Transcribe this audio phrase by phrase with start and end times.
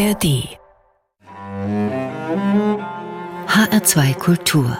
[0.00, 0.56] ARD
[3.48, 4.78] HR2 Kultur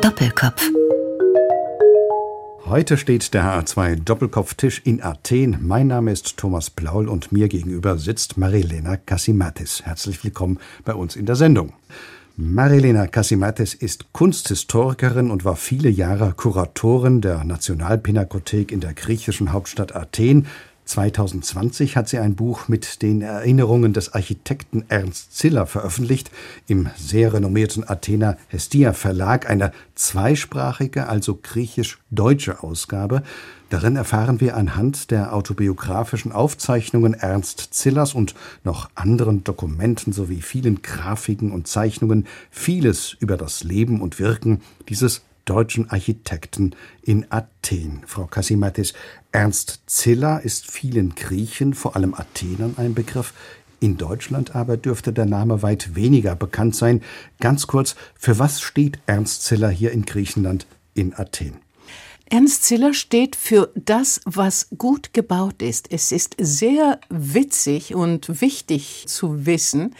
[0.00, 0.60] Doppelkopf
[2.64, 5.58] Heute steht der HR2 Doppelkopftisch in Athen.
[5.60, 9.82] Mein Name ist Thomas Blaul und mir gegenüber sitzt Marilena Kassimatis.
[9.84, 11.74] Herzlich willkommen bei uns in der Sendung.
[12.38, 19.96] Marilena Kassimatis ist Kunsthistorikerin und war viele Jahre Kuratorin der Nationalpinakothek in der griechischen Hauptstadt
[19.96, 20.46] Athen.
[20.86, 26.30] 2020 hat sie ein Buch mit den Erinnerungen des Architekten Ernst Ziller veröffentlicht,
[26.68, 33.22] im sehr renommierten Athener Hestia Verlag, eine zweisprachige, also griechisch-deutsche Ausgabe.
[33.68, 40.82] Darin erfahren wir anhand der autobiografischen Aufzeichnungen Ernst Zillers und noch anderen Dokumenten sowie vielen
[40.82, 48.02] Grafiken und Zeichnungen vieles über das Leben und Wirken dieses deutschen Architekten in Athen.
[48.06, 48.92] Frau Kasimatis,
[49.36, 53.34] Ernst Ziller ist vielen Griechen, vor allem Athenern, ein Begriff.
[53.80, 57.02] In Deutschland aber dürfte der Name weit weniger bekannt sein.
[57.38, 61.58] Ganz kurz, für was steht Ernst Ziller hier in Griechenland in Athen?
[62.30, 65.92] Ernst Ziller steht für das, was gut gebaut ist.
[65.92, 69.94] Es ist sehr witzig und wichtig zu wissen,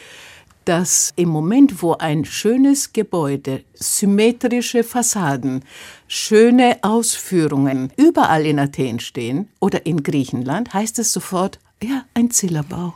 [0.66, 5.64] dass im Moment, wo ein schönes Gebäude, symmetrische Fassaden,
[6.08, 12.94] schöne Ausführungen überall in Athen stehen oder in Griechenland, heißt es sofort, ja, ein Zillerbau.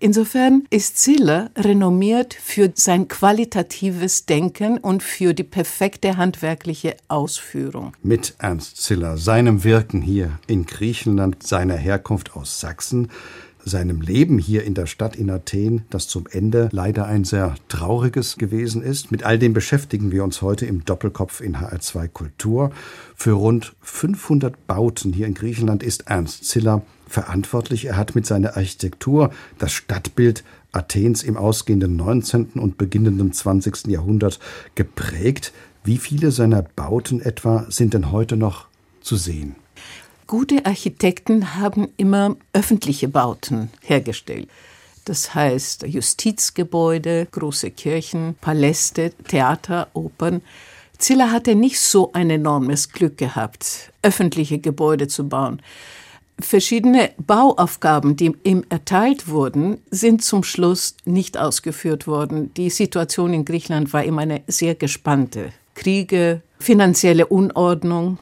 [0.00, 7.92] Insofern ist Ziller renommiert für sein qualitatives Denken und für die perfekte handwerkliche Ausführung.
[8.02, 13.08] Mit Ernst Ziller, seinem Wirken hier in Griechenland, seiner Herkunft aus Sachsen,
[13.64, 18.36] seinem Leben hier in der Stadt in Athen, das zum Ende leider ein sehr trauriges
[18.36, 19.10] gewesen ist.
[19.10, 22.70] Mit all dem beschäftigen wir uns heute im Doppelkopf in HR2 Kultur.
[23.14, 27.86] Für rund 500 Bauten hier in Griechenland ist Ernst Ziller verantwortlich.
[27.86, 32.52] Er hat mit seiner Architektur das Stadtbild Athens im ausgehenden 19.
[32.54, 33.86] und beginnenden 20.
[33.86, 34.40] Jahrhundert
[34.74, 35.52] geprägt.
[35.84, 38.66] Wie viele seiner Bauten etwa sind denn heute noch
[39.00, 39.54] zu sehen?
[40.26, 44.48] Gute Architekten haben immer öffentliche Bauten hergestellt.
[45.04, 50.40] Das heißt Justizgebäude, große Kirchen, Paläste, Theater, Opern.
[50.96, 55.60] Ziller hatte nicht so ein enormes Glück gehabt, öffentliche Gebäude zu bauen.
[56.40, 62.52] Verschiedene Bauaufgaben, die ihm erteilt wurden, sind zum Schluss nicht ausgeführt worden.
[62.54, 65.52] Die Situation in Griechenland war immer eine sehr gespannte.
[65.74, 68.18] Kriege, finanzielle Unordnung.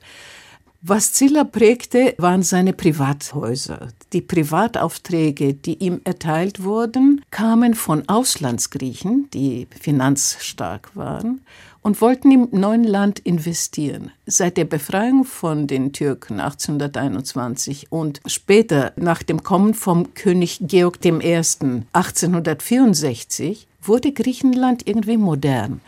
[0.84, 3.86] Was Ziller prägte, waren seine Privathäuser.
[4.12, 11.42] Die Privataufträge, die ihm erteilt wurden, kamen von Auslandsgriechen, die finanzstark waren
[11.82, 14.10] und wollten im neuen Land investieren.
[14.26, 20.98] Seit der Befreiung von den Türken 1821 und später nach dem Kommen vom König Georg
[21.04, 21.12] I.
[21.12, 25.80] 1864 wurde Griechenland irgendwie modern.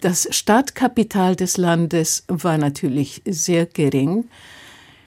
[0.00, 4.24] Das Startkapital des Landes war natürlich sehr gering.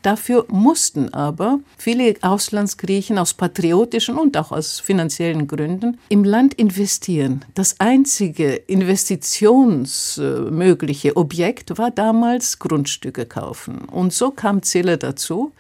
[0.04, 7.46] Dafür mussten aber viele Auslandsgriechen aus patriotischen und auch aus finanziellen Gründen im Land investieren.
[7.56, 13.86] Das einzige investitionsmögliche Objekt war damals Grundstücke kaufen.
[13.86, 15.54] Und so kam Ziller dazu.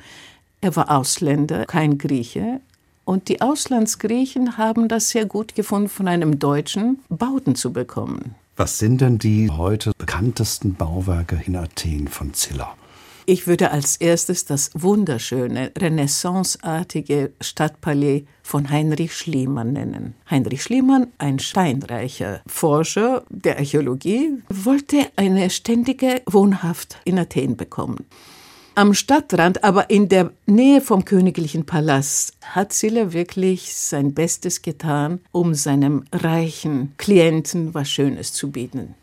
[0.61, 2.61] Er war Ausländer, kein Grieche.
[3.05, 8.35] Und die Auslandsgriechen haben das sehr gut gefunden, von einem Deutschen Bauten zu bekommen.
[8.55, 12.75] Was sind denn die heute bekanntesten Bauwerke in Athen von Ziller?
[13.25, 20.13] Ich würde als erstes das wunderschöne, renaissanceartige Stadtpalais von Heinrich Schliemann nennen.
[20.29, 28.05] Heinrich Schliemann, ein steinreicher Forscher der Archäologie, wollte eine ständige Wohnhaft in Athen bekommen.
[28.75, 35.19] Am Stadtrand, aber in der Nähe vom königlichen Palast, hat Silla wirklich sein Bestes getan,
[35.31, 38.95] um seinem reichen Klienten was Schönes zu bieten.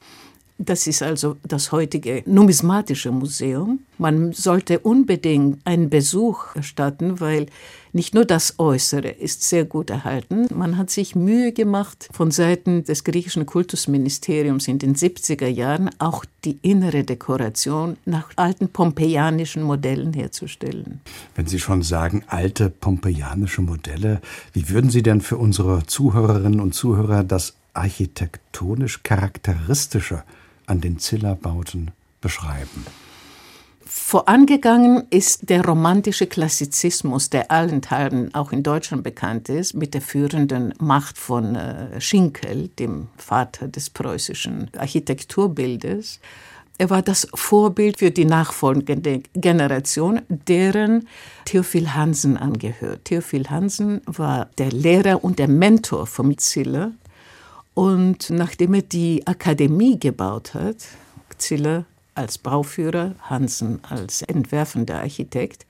[0.63, 3.79] Das ist also das heutige Numismatische Museum.
[3.97, 7.47] Man sollte unbedingt einen Besuch erstatten, weil
[7.95, 10.49] nicht nur das Äußere ist sehr gut erhalten.
[10.55, 16.27] Man hat sich Mühe gemacht, von Seiten des griechischen Kultusministeriums in den 70er Jahren auch
[16.45, 21.01] die innere Dekoration nach alten pompeianischen Modellen herzustellen.
[21.37, 24.21] Wenn Sie schon sagen, alte pompeianische Modelle,
[24.53, 30.23] wie würden Sie denn für unsere Zuhörerinnen und Zuhörer das architektonisch charakteristische
[30.71, 31.91] an den Zillerbauten
[32.21, 32.87] beschreiben?
[33.85, 40.73] Vorangegangen ist der romantische Klassizismus, der allenthalben auch in Deutschland bekannt ist, mit der führenden
[40.79, 46.21] Macht von äh, Schinkel, dem Vater des preußischen Architekturbildes.
[46.79, 51.09] Er war das Vorbild für die nachfolgende Generation, deren
[51.45, 53.07] Theophil Hansen angehört.
[53.07, 56.93] Theophil Hansen war der Lehrer und der Mentor von Ziller.
[57.75, 60.77] Und nachdem er die Akademie gebaut hat,
[61.39, 61.85] Ziller
[62.15, 65.65] als Bauführer, Hansen als entwerfender Architekt,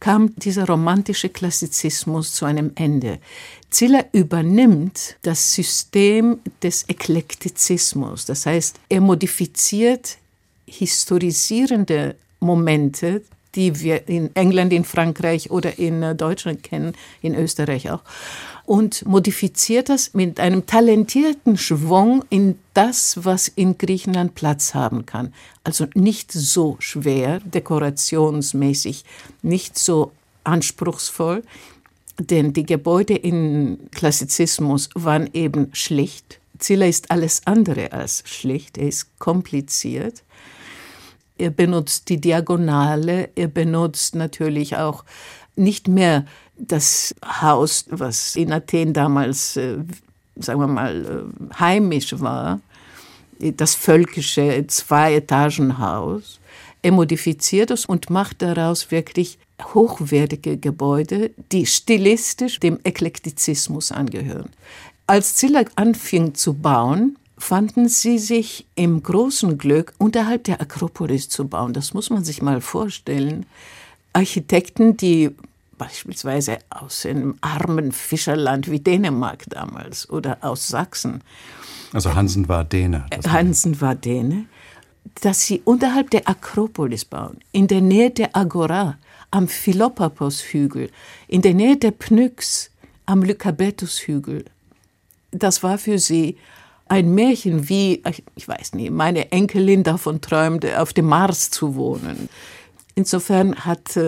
[0.00, 3.18] kam dieser romantische Klassizismus zu einem Ende.
[3.70, 10.18] Ziller übernimmt das System des Eklektizismus, das heißt, er modifiziert
[10.66, 13.22] historisierende Momente,
[13.54, 18.02] die wir in England, in Frankreich oder in äh, Deutschland kennen, in Österreich auch,
[18.68, 25.32] und modifiziert das mit einem talentierten Schwung in das, was in Griechenland Platz haben kann.
[25.64, 29.06] Also nicht so schwer, dekorationsmäßig,
[29.40, 30.12] nicht so
[30.44, 31.44] anspruchsvoll,
[32.20, 36.38] denn die Gebäude im Klassizismus waren eben schlicht.
[36.58, 40.24] Ziller ist alles andere als schlicht, er ist kompliziert.
[41.38, 45.04] Er benutzt die Diagonale, er benutzt natürlich auch
[45.56, 46.26] nicht mehr
[46.58, 49.78] das Haus, was in Athen damals, äh,
[50.36, 52.60] sagen wir mal, äh, heimisch war,
[53.38, 56.40] das völkische Zwei-Etagen-Haus.
[56.82, 59.38] Er modifiziert es und macht daraus wirklich
[59.74, 64.50] hochwertige Gebäude, die stilistisch dem Eklektizismus angehören.
[65.06, 71.46] Als Ziller anfing zu bauen, fanden sie sich im großen Glück, unterhalb der Akropolis zu
[71.46, 71.72] bauen.
[71.72, 73.46] Das muss man sich mal vorstellen.
[74.12, 75.30] Architekten, die
[75.78, 81.22] beispielsweise aus einem armen Fischerland wie Dänemark damals oder aus Sachsen.
[81.92, 83.06] Also Hansen war Däne.
[83.26, 84.46] Hansen war Däne.
[85.22, 88.98] Dass sie unterhalb der Akropolis bauen, in der Nähe der Agora,
[89.30, 90.90] am Philopaphos-Hügel,
[91.26, 92.70] in der Nähe der Pnyx,
[93.06, 94.44] am Lykabetus-Hügel.
[95.30, 96.36] Das war für sie
[96.88, 98.02] ein Märchen, wie,
[98.34, 102.28] ich weiß nicht, meine Enkelin davon träumte, auf dem Mars zu wohnen.
[102.94, 103.98] Insofern hat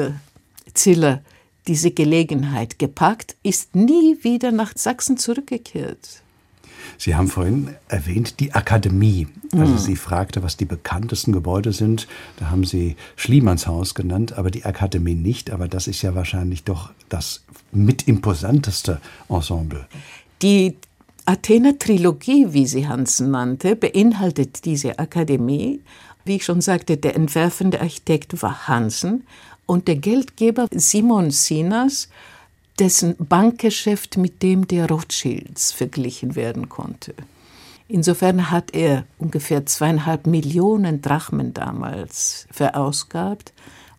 [0.74, 1.22] Ziller
[1.66, 6.22] diese Gelegenheit gepackt, ist nie wieder nach Sachsen zurückgekehrt.
[6.98, 9.28] Sie haben vorhin erwähnt die Akademie.
[9.52, 9.78] Also mhm.
[9.78, 12.06] sie fragte, was die bekanntesten Gebäude sind.
[12.38, 15.50] Da haben Sie Schliemannshaus genannt, aber die Akademie nicht.
[15.50, 17.42] Aber das ist ja wahrscheinlich doch das
[17.72, 19.86] mitimposanteste Ensemble.
[20.42, 20.76] Die
[21.24, 25.80] Athener Trilogie, wie sie Hansen nannte, beinhaltet diese Akademie.
[26.24, 29.24] Wie ich schon sagte, der entwerfende Architekt war Hansen
[29.70, 32.08] und der Geldgeber Simon Sinas,
[32.80, 37.14] dessen Bankgeschäft mit dem der Rothschilds verglichen werden konnte.
[37.86, 43.52] Insofern hat er ungefähr zweieinhalb Millionen Drachmen damals verausgabt,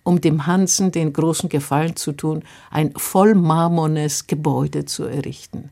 [0.03, 5.69] um dem Hansen den großen Gefallen zu tun, ein vollmarmornes Gebäude zu errichten.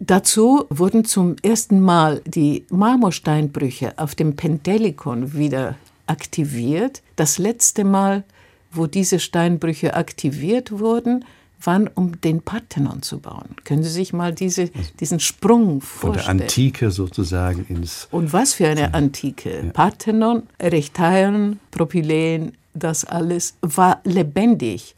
[0.00, 7.00] Dazu wurden zum ersten Mal die Marmorsteinbrüche auf dem Pentelikon wieder aktiviert.
[7.16, 8.24] Das letzte Mal
[8.72, 11.24] wo diese Steinbrüche aktiviert wurden,
[11.66, 13.54] waren, um den Parthenon zu bauen.
[13.64, 14.70] Können Sie sich mal diese,
[15.00, 16.24] diesen Sprung vorstellen?
[16.24, 18.08] Von der Antike sozusagen ins...
[18.10, 19.62] Und was für eine Antike.
[19.64, 19.70] Ja.
[19.72, 24.96] Parthenon, Erechtaion, Propyläen, das alles war lebendig.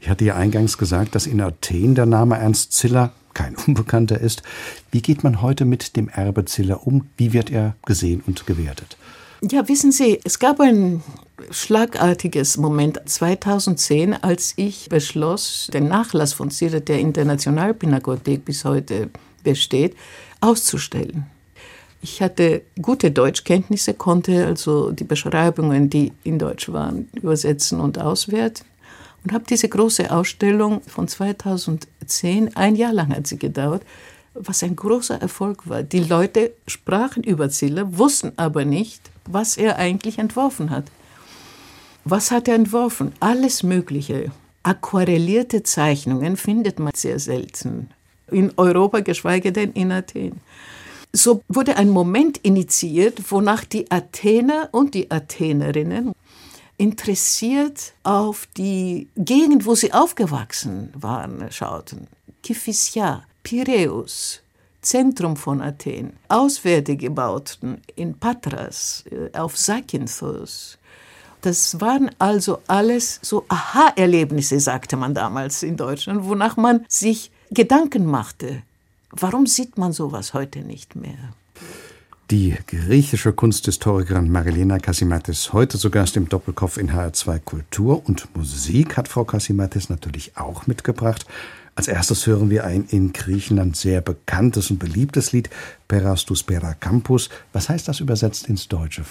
[0.00, 4.42] Ich hatte ja eingangs gesagt, dass in Athen der Name Ernst Ziller kein Unbekannter ist.
[4.90, 7.08] Wie geht man heute mit dem Erbe Ziller um?
[7.16, 8.96] Wie wird er gesehen und gewertet?
[9.50, 11.02] Ja, wissen Sie, es gab ein
[11.50, 18.64] schlagartiges Moment 2010, als ich beschloss, den Nachlass von Ziller, der in der Nationalpinakothek bis
[18.64, 19.10] heute
[19.42, 19.96] besteht,
[20.40, 21.26] auszustellen.
[22.02, 28.64] Ich hatte gute Deutschkenntnisse, konnte also die Beschreibungen, die in Deutsch waren, übersetzen und auswerten
[29.24, 33.82] und habe diese große Ausstellung von 2010, ein Jahr lang hat sie gedauert,
[34.34, 35.82] was ein großer Erfolg war.
[35.82, 40.84] Die Leute sprachen über Ziller, wussten aber nicht, was er eigentlich entworfen hat.
[42.04, 43.12] Was hat er entworfen?
[43.20, 44.32] Alles Mögliche.
[44.62, 47.90] Aquarellierte Zeichnungen findet man sehr selten.
[48.30, 50.40] In Europa, geschweige denn in Athen.
[51.12, 56.12] So wurde ein Moment initiiert, wonach die Athener und die Athenerinnen
[56.78, 62.08] interessiert auf die Gegend, wo sie aufgewachsen waren, schauten.
[62.42, 64.41] Kifissia, Piräus,
[64.82, 70.76] Zentrum von Athen, auswärtige Bauten in Patras, äh, auf Zakynthos.
[71.40, 78.06] Das waren also alles so Aha-Erlebnisse, sagte man damals in Deutschland, wonach man sich Gedanken
[78.06, 78.62] machte.
[79.10, 81.32] Warum sieht man sowas heute nicht mehr?
[82.30, 88.96] Die griechische Kunsthistorikerin Marilena Kasimatis, heute zu Gast im Doppelkopf in HR2 Kultur und Musik
[88.96, 91.26] hat Frau Kasimatis natürlich auch mitgebracht.
[91.74, 95.50] Als erstes hören wir ein in Griechenland sehr bekanntes und beliebtes Lied,
[95.88, 97.30] Perastus Pera Campus.
[97.52, 99.04] Was heißt das übersetzt ins Deutsche?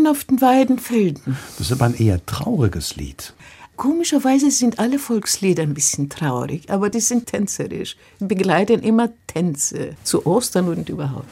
[0.00, 1.36] Weiden auf den Weidenfelden.
[1.58, 3.34] Das ist aber ein eher trauriges Lied.
[3.76, 10.26] Komischerweise sind alle Volkslieder ein bisschen traurig, aber die sind tänzerisch, begleiten immer Tänze zu
[10.26, 11.28] Ostern und überhaupt.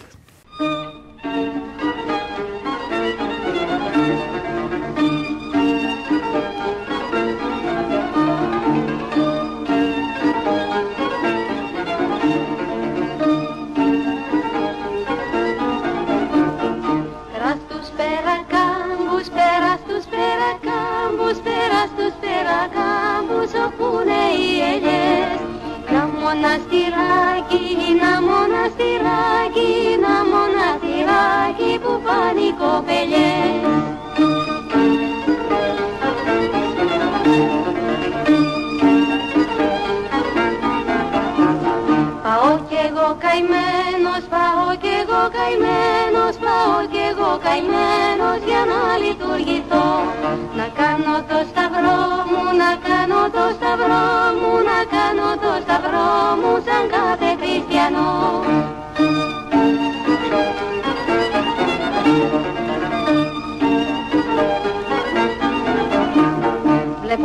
[26.29, 33.61] Μοναστηράκι, ένα μοναστηράκι, ένα μοναστηράκι που πάνε οι κοπελιές.
[42.23, 45.98] Πάω κι εγώ καημένος, πάω κι εγώ καημένος, πάω
[46.93, 49.89] κι εγώ καημένος για να λειτουργηθώ.
[50.59, 54.07] Να κάνω το σταυρό μου, να κάνω το σταυρό
[54.39, 56.09] μου, να κάνω το σταυρό
[56.41, 58.78] μου σαν κάθε χριστιανό.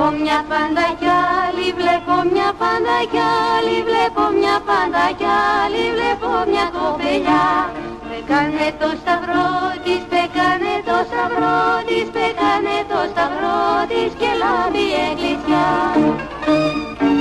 [0.04, 5.84] Βλέπω μια πάντα κι άλλη, βλέπω μια πάντα κι άλλη, βλέπω μια πάντα κι άλλη,
[5.96, 7.48] βλέπω μια κοπελιά.
[8.10, 9.48] Πεκάνε το σταυρό
[9.84, 14.86] της, πεκάνε το σταυρό της, πεκάνε το σταυρό της και λάβει
[15.30, 17.13] η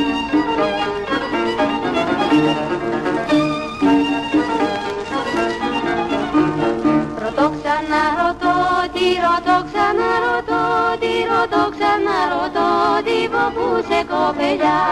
[13.82, 14.82] που σε κοπελιά.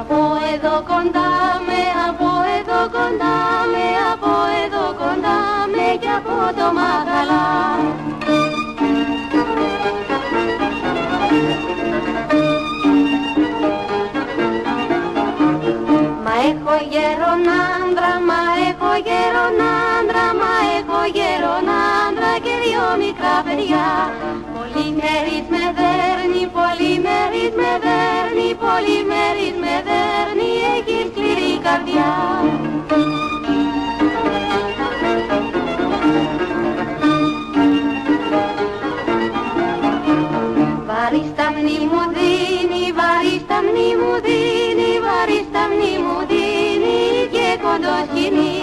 [0.00, 0.20] Από
[0.52, 1.30] εδώ κοντά
[1.66, 3.36] με, από εδώ κοντά
[3.72, 4.32] με, από
[4.62, 5.38] εδώ κοντά
[5.74, 7.46] με και από το μαγαλά.
[16.24, 19.58] Μα έχω γέρον άντρα, μα έχω γέρον
[19.96, 21.68] άντρα, μα έχω γέρον
[22.06, 23.88] άντρα και δυο μικρά παιδιά.
[24.98, 32.10] Πολύ μέρης με δέρνει, πολύ μέρης με δέρνει, πολύ μέρης με δέρνει, έχει σκληρή καρδιά.
[40.88, 46.98] Βάρη στα μνή μου δίνει, βάρη στα μνή μου δίνει, βάρη στα μνή μου δίνει
[47.34, 48.56] και κοντό σκηνή.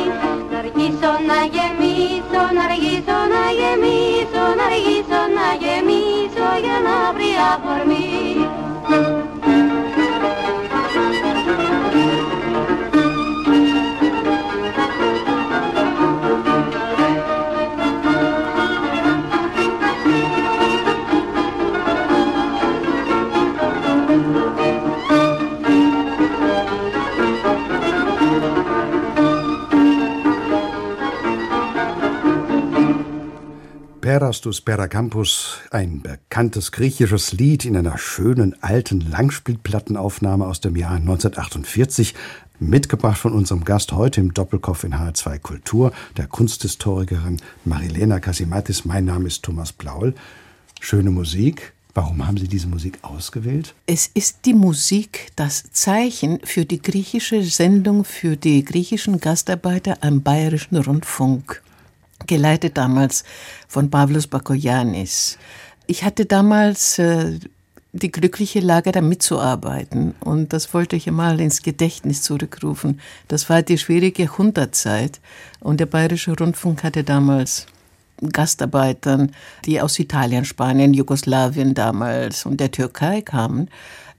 [0.52, 6.05] Να αργήσω να γεμίσω, να αργήσω να γεμίσω, να αργήσω να γεμίσω για
[7.54, 9.25] por mí.
[34.26, 42.16] Erastus Perakampus, ein bekanntes griechisches Lied in einer schönen alten Langspielplattenaufnahme aus dem Jahr 1948,
[42.58, 48.84] mitgebracht von unserem Gast heute im Doppelkopf in H2 Kultur, der Kunsthistorikerin Marilena Kasimatis.
[48.84, 50.16] Mein Name ist Thomas Blaul.
[50.80, 51.74] Schöne Musik.
[51.94, 53.76] Warum haben Sie diese Musik ausgewählt?
[53.86, 60.24] Es ist die Musik das Zeichen für die griechische Sendung für die griechischen Gastarbeiter am
[60.24, 61.62] Bayerischen Rundfunk
[62.28, 63.24] geleitet damals
[63.68, 65.38] von Pavlos Bakoyanis.
[65.88, 67.40] Ich hatte damals äh,
[67.96, 73.00] die glückliche Lage, da mitzuarbeiten und das wollte ich mal ins Gedächtnis zurückrufen.
[73.28, 75.22] Das war die schwierige Jahrhundertzeit
[75.62, 77.68] und der Bayerische Rundfunk hatte damals
[78.32, 79.32] Gastarbeitern,
[79.66, 83.70] die aus Italien, Spanien, Jugoslawien damals und der Türkei kamen,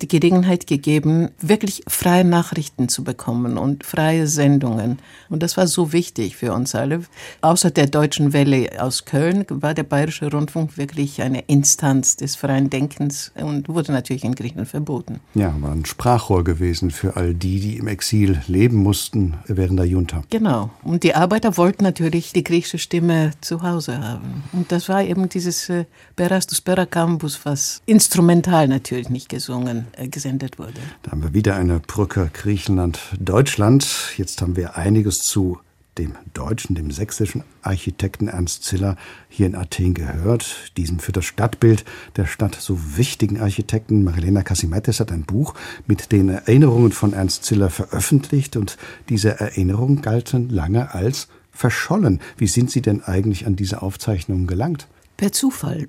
[0.02, 4.98] die Gelegenheit gegeben, wirklich freie Nachrichten zu bekommen und freie Sendungen.
[5.30, 7.02] Und das war so wichtig für uns alle.
[7.40, 12.68] Außer der Deutschen Welle aus Köln war der Bayerische Rundfunk wirklich eine Instanz des freien
[12.68, 15.20] Denkens und wurde natürlich in Griechenland verboten.
[15.34, 19.86] Ja, war ein Sprachrohr gewesen für all die, die im Exil leben mussten während der
[19.86, 20.22] Junta.
[20.30, 20.70] Genau.
[20.82, 24.44] Und die Arbeiter wollten natürlich die griechische Stimme zu Hause haben.
[24.52, 25.86] Und das war eben dieses äh,
[26.16, 30.74] Berastus Peracambus, was instrumental natürlich nicht gesungen gesendet wurde.
[31.02, 34.14] Da haben wir wieder eine Brücke Griechenland-Deutschland.
[34.16, 35.58] Jetzt haben wir einiges zu
[35.98, 38.96] dem deutschen, dem sächsischen Architekten Ernst Ziller
[39.28, 41.84] hier in Athen gehört, diesem für das Stadtbild
[42.16, 44.04] der Stadt so wichtigen Architekten.
[44.04, 45.54] Marilena Kasimetis hat ein Buch
[45.86, 48.76] mit den Erinnerungen von Ernst Ziller veröffentlicht und
[49.08, 52.20] diese Erinnerungen galten lange als verschollen.
[52.36, 54.86] Wie sind Sie denn eigentlich an diese Aufzeichnungen gelangt?
[55.16, 55.88] Per Zufall.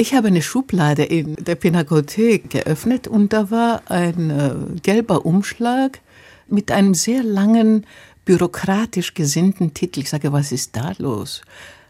[0.00, 5.98] Ich habe eine Schublade in der Pinakothek geöffnet und da war ein äh, gelber Umschlag
[6.46, 7.84] mit einem sehr langen,
[8.24, 9.98] bürokratisch gesinnten Titel.
[9.98, 11.42] Ich sage, was ist da los?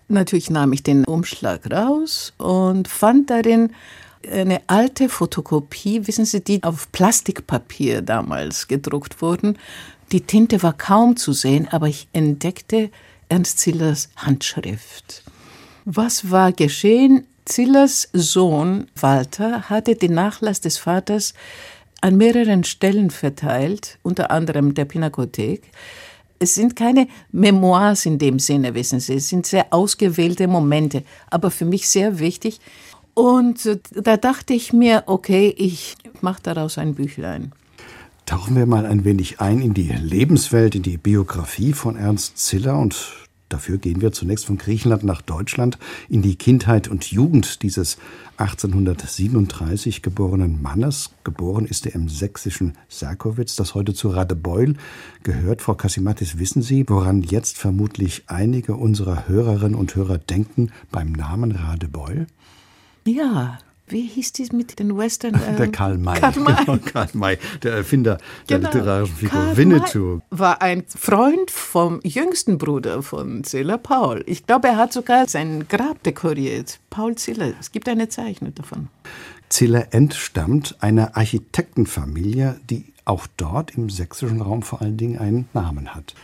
[0.08, 3.74] Natürlich nahm ich den Umschlag raus und fand darin
[4.26, 9.58] eine alte Fotokopie, wissen Sie, die auf Plastikpapier damals gedruckt wurden.
[10.12, 12.90] Die Tinte war kaum zu sehen, aber ich entdeckte
[13.28, 15.24] Ernst Zillers Handschrift.
[15.84, 17.26] Was war geschehen?
[17.48, 21.32] Zillers Sohn Walter hatte den Nachlass des Vaters
[22.02, 25.62] an mehreren Stellen verteilt, unter anderem der Pinakothek.
[26.38, 31.50] Es sind keine Memoirs in dem Sinne, wissen Sie, es sind sehr ausgewählte Momente, aber
[31.50, 32.60] für mich sehr wichtig.
[33.14, 37.52] Und äh, da dachte ich mir, okay, ich mache daraus ein Büchlein.
[38.26, 42.78] Tauchen wir mal ein wenig ein in die Lebenswelt, in die Biografie von Ernst Ziller
[42.78, 45.78] und Dafür gehen wir zunächst von Griechenland nach Deutschland
[46.08, 47.96] in die Kindheit und Jugend dieses
[48.36, 51.10] 1837 geborenen Mannes.
[51.24, 54.74] Geboren ist er im sächsischen Serkowitz, das heute zu Radebeul
[55.22, 55.62] gehört.
[55.62, 61.52] Frau Kasimatis, wissen Sie, woran jetzt vermutlich einige unserer Hörerinnen und Hörer denken beim Namen
[61.52, 62.26] Radebeul?
[63.04, 63.58] Ja,
[63.90, 65.35] wie hieß dies mit den Western?
[65.35, 66.18] Ähm, der Karl May.
[66.21, 66.54] Karl May.
[66.64, 68.18] Genau, Karl May, der Erfinder
[68.49, 68.71] der genau.
[68.71, 70.14] literarischen Figur Karl Winnetou.
[70.30, 74.23] May war ein Freund vom jüngsten Bruder von Ziller, Paul.
[74.26, 76.80] Ich glaube, er hat sogar sein Grab dekoriert.
[76.90, 77.54] Paul Ziller.
[77.61, 78.88] Es gibt eine Zeichnung davon.
[79.49, 85.95] Ziller entstammt einer Architektenfamilie, die auch dort im sächsischen Raum vor allen Dingen einen Namen
[85.95, 86.14] hat.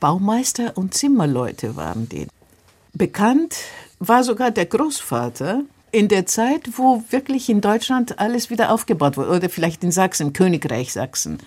[0.00, 2.26] Baumeister und Zimmerleute waren die.
[2.94, 3.56] Bekannt
[4.00, 9.30] war sogar der Großvater in der Zeit, wo wirklich in Deutschland alles wieder aufgebaut wurde,
[9.30, 11.38] oder vielleicht in Sachsen, Königreich Sachsen.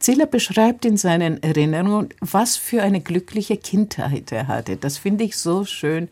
[0.00, 4.76] Ziller beschreibt in seinen Erinnerungen, was für eine glückliche Kindheit er hatte.
[4.76, 6.08] Das finde ich so schön.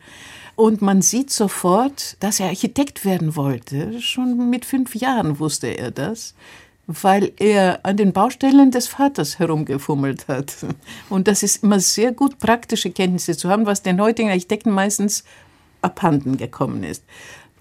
[0.55, 4.01] Und man sieht sofort, dass er Architekt werden wollte.
[4.01, 6.33] Schon mit fünf Jahren wusste er das,
[6.87, 10.55] weil er an den Baustellen des Vaters herumgefummelt hat.
[11.09, 15.25] Und das ist immer sehr gut, praktische Kenntnisse zu haben, was den heutigen Architekten meistens
[15.81, 17.03] abhanden gekommen ist.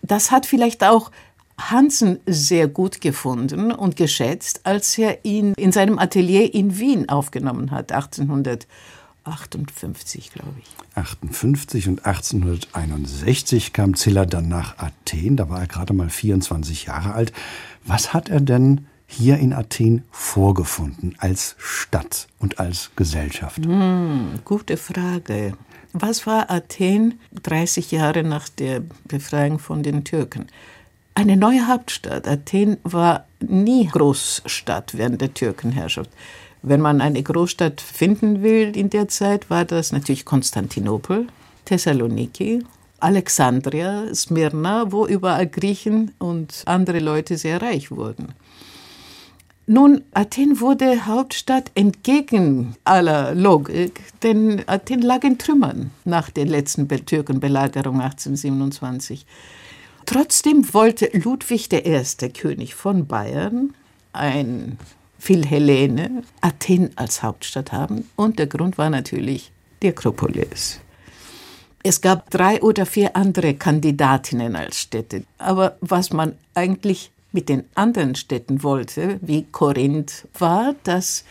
[0.03, 1.11] Das hat vielleicht auch
[1.59, 7.71] Hansen sehr gut gefunden und geschätzt, als er ihn in seinem Atelier in Wien aufgenommen
[7.71, 10.67] hat, 1858, glaube ich.
[10.95, 17.15] 58 und 1861 kam Ziller dann nach Athen, da war er gerade mal 24 Jahre
[17.15, 17.33] alt.
[17.85, 23.65] Was hat er denn hier in Athen vorgefunden als Stadt und als Gesellschaft?
[23.65, 25.55] Hm, gute Frage.
[25.93, 30.47] Was war Athen 30 Jahre nach der Befreiung von den Türken?
[31.15, 32.29] Eine neue Hauptstadt.
[32.29, 36.11] Athen war nie Großstadt während der Türkenherrschaft.
[36.63, 41.27] Wenn man eine Großstadt finden will in der Zeit, war das natürlich Konstantinopel,
[41.65, 42.63] Thessaloniki,
[43.01, 48.29] Alexandria, Smyrna, wo überall Griechen und andere Leute sehr reich wurden.
[49.73, 56.89] Nun, Athen wurde Hauptstadt entgegen aller Logik, denn Athen lag in Trümmern nach der letzten
[56.89, 59.25] Türkenbelagerung 1827.
[60.07, 63.73] Trotzdem wollte Ludwig I., König von Bayern,
[64.13, 64.77] ein
[65.21, 68.11] Philhellene, Athen als Hauptstadt haben.
[68.17, 69.53] Und der Grund war natürlich
[69.85, 70.81] die Akropolis.
[71.85, 75.23] Es gab drei oder vier andere Kandidatinnen als Städte.
[75.39, 81.25] Aber was man eigentlich mit den anderen Städten wollte, wie Korinth, war, dass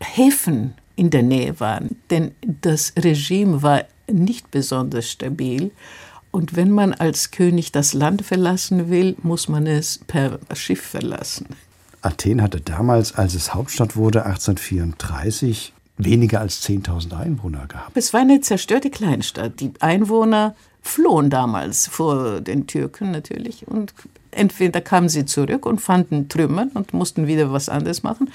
[0.00, 1.96] Häfen in der Nähe waren.
[2.10, 5.70] Denn das Regime war nicht besonders stabil.
[6.30, 11.46] Und wenn man als König das Land verlassen will, muss man es per Schiff verlassen.
[12.02, 17.96] Athen hatte damals, als es Hauptstadt wurde, 1834, weniger als 10.000 Einwohner gehabt.
[17.96, 19.60] Es war eine zerstörte Kleinstadt.
[19.60, 20.54] Die Einwohner
[20.86, 23.92] flohen damals vor den Türken natürlich und
[24.30, 28.30] entweder kamen sie zurück und fanden Trümmer und mussten wieder was anderes machen.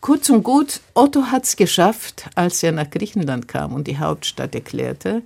[0.00, 4.54] Kurz und gut, Otto hat es geschafft, als er nach Griechenland kam und die Hauptstadt
[4.54, 5.22] erklärte,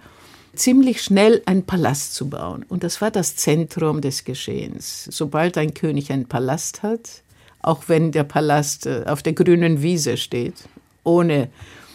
[0.55, 2.65] ziemlich schnell einen Palast zu bauen.
[2.69, 5.09] Und das war das Zentrum des Geschehens.
[5.11, 7.23] Sobald ein König einen Palast hat,
[7.61, 10.55] auch wenn der Palast äh, auf der grünen Wiese steht,
[11.03, 11.49] ohne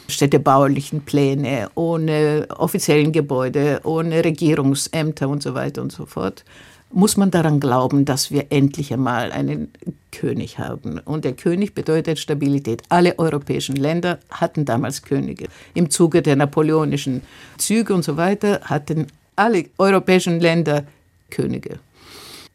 [0.07, 6.43] städtebaulichen Pläne, ohne offiziellen Gebäude, ohne Regierungsämter und so weiter und so fort,
[6.91, 9.71] muss man daran glauben, dass wir endlich einmal einen
[10.11, 10.99] König haben.
[10.99, 12.83] Und der König bedeutet Stabilität.
[12.89, 15.47] Alle europäischen Länder hatten damals Könige.
[15.73, 17.23] Im Zuge der napoleonischen
[17.57, 20.85] Züge und so weiter hatten alle europäischen Länder
[21.31, 21.79] Könige.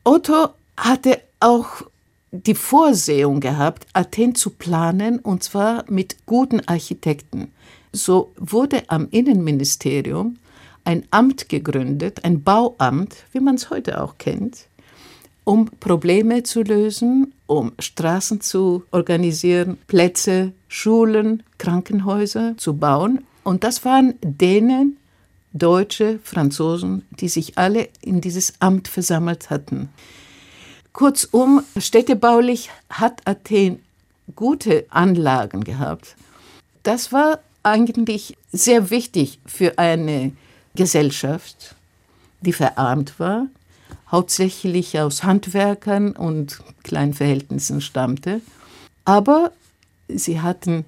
[0.04, 1.82] Otto hatte auch
[2.30, 7.52] die Vorsehung gehabt, Athen zu planen, und zwar mit guten Architekten.
[7.92, 10.38] So wurde am Innenministerium
[10.84, 14.66] ein Amt gegründet, ein Bauamt, wie man es heute auch kennt,
[15.44, 23.24] um Probleme zu lösen, um Straßen zu organisieren, Plätze, Schulen, Krankenhäuser zu bauen.
[23.44, 24.98] Und das waren Dänen,
[25.54, 29.88] Deutsche, Franzosen, die sich alle in dieses Amt versammelt hatten.
[30.92, 33.82] Kurzum, städtebaulich hat Athen
[34.34, 36.16] gute Anlagen gehabt.
[36.82, 40.32] Das war eigentlich sehr wichtig für eine
[40.74, 41.74] Gesellschaft,
[42.40, 43.46] die verarmt war,
[44.10, 48.40] hauptsächlich aus Handwerkern und kleinen Verhältnissen stammte.
[49.04, 49.52] Aber
[50.08, 50.84] sie hatten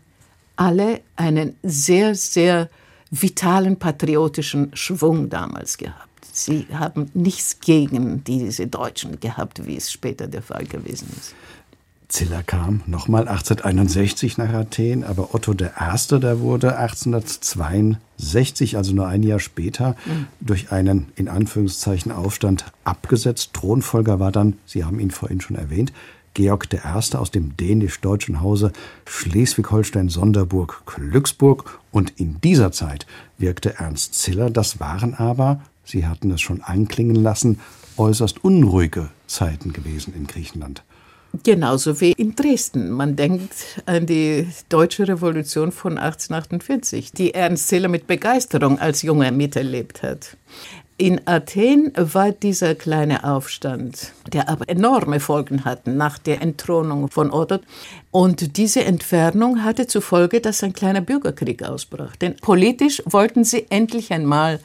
[0.56, 2.68] alle einen sehr, sehr
[3.10, 6.09] vitalen patriotischen Schwung damals gehabt.
[6.32, 11.34] Sie haben nichts gegen diese Deutschen gehabt, wie es später der Fall gewesen ist.
[12.10, 19.22] Ziller kam nochmal 1861 nach Athen, aber Otto I., der wurde 1862, also nur ein
[19.22, 20.26] Jahr später, mhm.
[20.40, 23.54] durch einen in Anführungszeichen Aufstand abgesetzt.
[23.54, 25.92] Thronfolger war dann, Sie haben ihn vorhin schon erwähnt,
[26.34, 26.78] Georg I.
[27.16, 28.72] aus dem dänisch-deutschen Hause
[29.06, 31.78] Schleswig-Holstein-Sonderburg-Glücksburg.
[31.92, 33.06] Und in dieser Zeit
[33.38, 34.50] wirkte Ernst Ziller.
[34.50, 37.58] Das waren aber, Sie hatten es schon anklingen lassen,
[37.96, 40.84] äußerst unruhige Zeiten gewesen in Griechenland.
[41.42, 42.90] Genauso wie in Dresden.
[42.90, 49.30] Man denkt an die deutsche Revolution von 1848, die Ernst Ziller mit Begeisterung als Junger
[49.30, 50.36] miterlebt hat.
[50.96, 57.32] In Athen war dieser kleine Aufstand, der aber enorme Folgen hatte nach der Entthronung von
[57.32, 57.58] Otto.
[58.10, 62.16] Und diese Entfernung hatte zur Folge, dass ein kleiner Bürgerkrieg ausbrach.
[62.16, 64.60] Denn politisch wollten sie endlich einmal,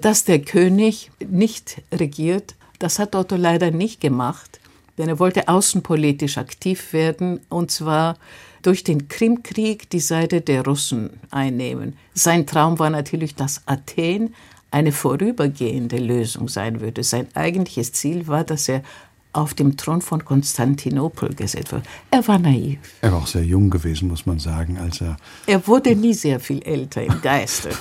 [0.00, 2.54] dass der König nicht regiert.
[2.78, 4.58] Das hat Otto leider nicht gemacht
[4.98, 8.18] denn er wollte außenpolitisch aktiv werden und zwar
[8.62, 11.96] durch den Krimkrieg die Seite der Russen einnehmen.
[12.12, 14.34] Sein Traum war natürlich, dass Athen
[14.70, 17.04] eine vorübergehende Lösung sein würde.
[17.04, 18.82] Sein eigentliches Ziel war, dass er
[19.38, 21.84] auf dem Thron von Konstantinopel gesetzt wurde.
[22.10, 22.78] Er war naiv.
[23.00, 25.16] Er war auch sehr jung gewesen, muss man sagen, als er.
[25.46, 27.70] Er wurde nie sehr viel älter im Geiste.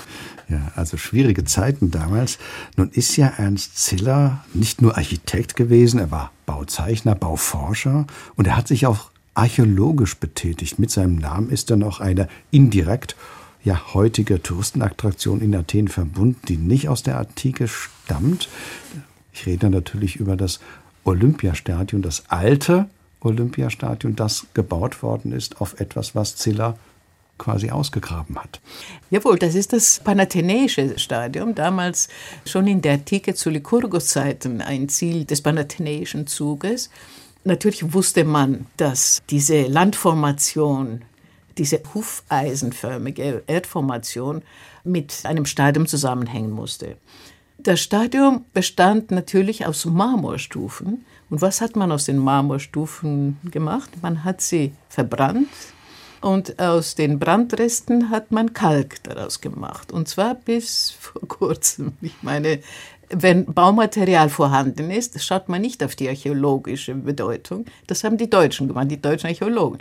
[0.50, 2.40] Ja, also schwierige Zeiten damals.
[2.78, 8.56] Nun ist ja Ernst Ziller nicht nur Architekt gewesen, er war Bauzeichner, Bauforscher und er
[8.56, 10.80] hat sich auch archäologisch betätigt.
[10.80, 13.18] Mit seinem Namen ist er noch eine indirekt
[13.68, 18.48] ja heutige Touristenattraktion in Athen verbunden, die nicht aus der Antike stammt.
[19.34, 20.60] Ich rede natürlich über das
[21.08, 22.90] Olympiastadion, das alte
[23.22, 26.78] Olympiastadion, das gebaut worden ist auf etwas, was Ziller
[27.38, 28.60] quasi ausgegraben hat.
[29.10, 32.10] Jawohl, das ist das Panathenäische Stadion, damals
[32.46, 36.90] schon in der Antike zu Lykurgos-Zeiten ein Ziel des Panathenäischen Zuges.
[37.44, 41.04] Natürlich wusste man, dass diese Landformation,
[41.58, 44.42] diese hufeisenförmige Erdformation
[44.84, 46.98] mit einem Stadion zusammenhängen musste.
[47.68, 51.06] Das Stadion bestand natürlich aus Marmorstufen.
[51.30, 53.90] Und was hat man aus den Marmorstufen gemacht?
[54.02, 55.50] Man hat sie verbrannt,
[56.22, 59.92] und aus den Brandresten hat man Kalk daraus gemacht.
[59.92, 61.98] Und zwar bis vor kurzem.
[62.02, 62.60] Ich meine,
[63.10, 67.66] wenn Baumaterial vorhanden ist, schaut man nicht auf die archäologische Bedeutung.
[67.88, 69.80] Das haben die Deutschen gemacht, die deutschen Archäologen.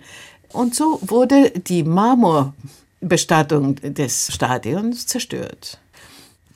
[0.53, 5.79] Und so wurde die Marmorbestattung des Stadions zerstört.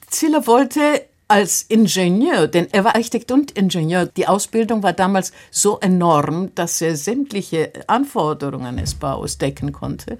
[0.09, 4.07] Ziller wollte als Ingenieur, denn er war Architekt und Ingenieur.
[4.07, 10.19] Die Ausbildung war damals so enorm, dass er sämtliche Anforderungen des Baus decken konnte.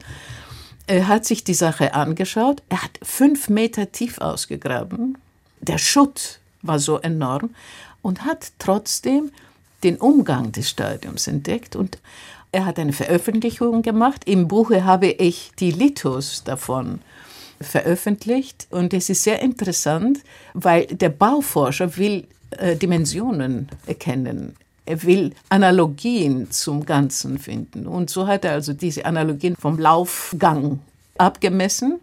[0.87, 2.63] Er hat sich die Sache angeschaut.
[2.69, 5.19] Er hat fünf Meter tief ausgegraben.
[5.61, 7.51] Der Schutt war so enorm
[8.03, 9.33] und hat trotzdem
[9.83, 11.99] den Umgang des Stadiums entdeckt und
[12.53, 14.23] er hat eine Veröffentlichung gemacht.
[14.27, 17.01] Im Buche habe ich die Lithos davon
[17.61, 20.21] veröffentlicht und es ist sehr interessant,
[20.55, 24.57] weil der Bauforscher will äh, Dimensionen erkennen.
[24.87, 27.87] Er will Analogien zum Ganzen finden.
[27.87, 30.81] Und so hat er also diese Analogien vom Laufgang
[31.19, 32.01] abgemessen,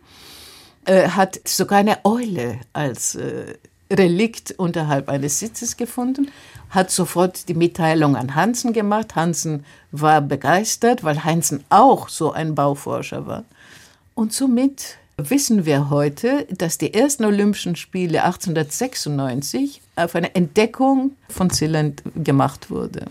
[0.86, 3.56] äh, hat sogar eine Eule als äh,
[3.92, 6.30] Relikt unterhalb eines Sitzes gefunden,
[6.70, 9.16] hat sofort die Mitteilung an Hansen gemacht.
[9.16, 13.44] Hansen war begeistert, weil Hansen auch so ein Bauforscher war.
[14.14, 21.50] Und somit wissen wir heute, dass die ersten Olympischen Spiele 1896 auf eine Entdeckung von
[21.50, 23.06] Ziller gemacht wurde.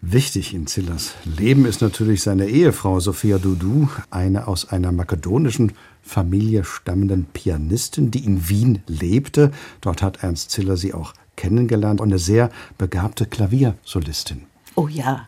[0.00, 5.72] Wichtig in Zillers Leben ist natürlich seine Ehefrau Sophia Dudu, eine aus einer makedonischen
[6.02, 9.50] Familie stammenden Pianistin, die in Wien lebte.
[9.80, 14.42] Dort hat Ernst Ziller sie auch kennengelernt und eine sehr begabte Klaviersolistin.
[14.76, 15.26] Oh ja,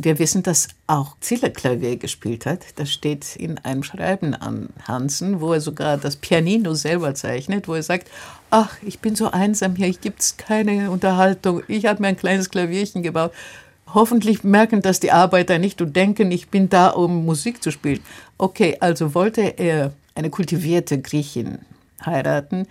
[0.00, 2.60] Wir wissen, dass auch Ziller Klavier gespielt hat.
[2.76, 7.74] Das steht in einem Schreiben an Hansen, wo er sogar das Pianino selber zeichnet, wo
[7.74, 8.08] er sagt,
[8.48, 11.64] ach, ich bin so einsam hier, hier gibt es keine Unterhaltung.
[11.66, 13.32] Ich habe mir ein kleines Klavierchen gebaut.
[13.92, 17.98] Hoffentlich merken das die Arbeiter nicht und denken, ich bin da, um Musik zu spielen.
[18.36, 21.58] Okay, also wollte er eine kultivierte Griechin
[22.06, 22.68] heiraten,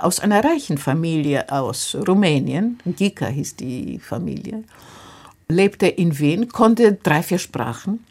[0.00, 4.62] aus einer reichen Familie aus Rumänien, Gika hieß die Familie
[5.48, 8.04] lebte in Wien, konnte drei, vier Sprachen.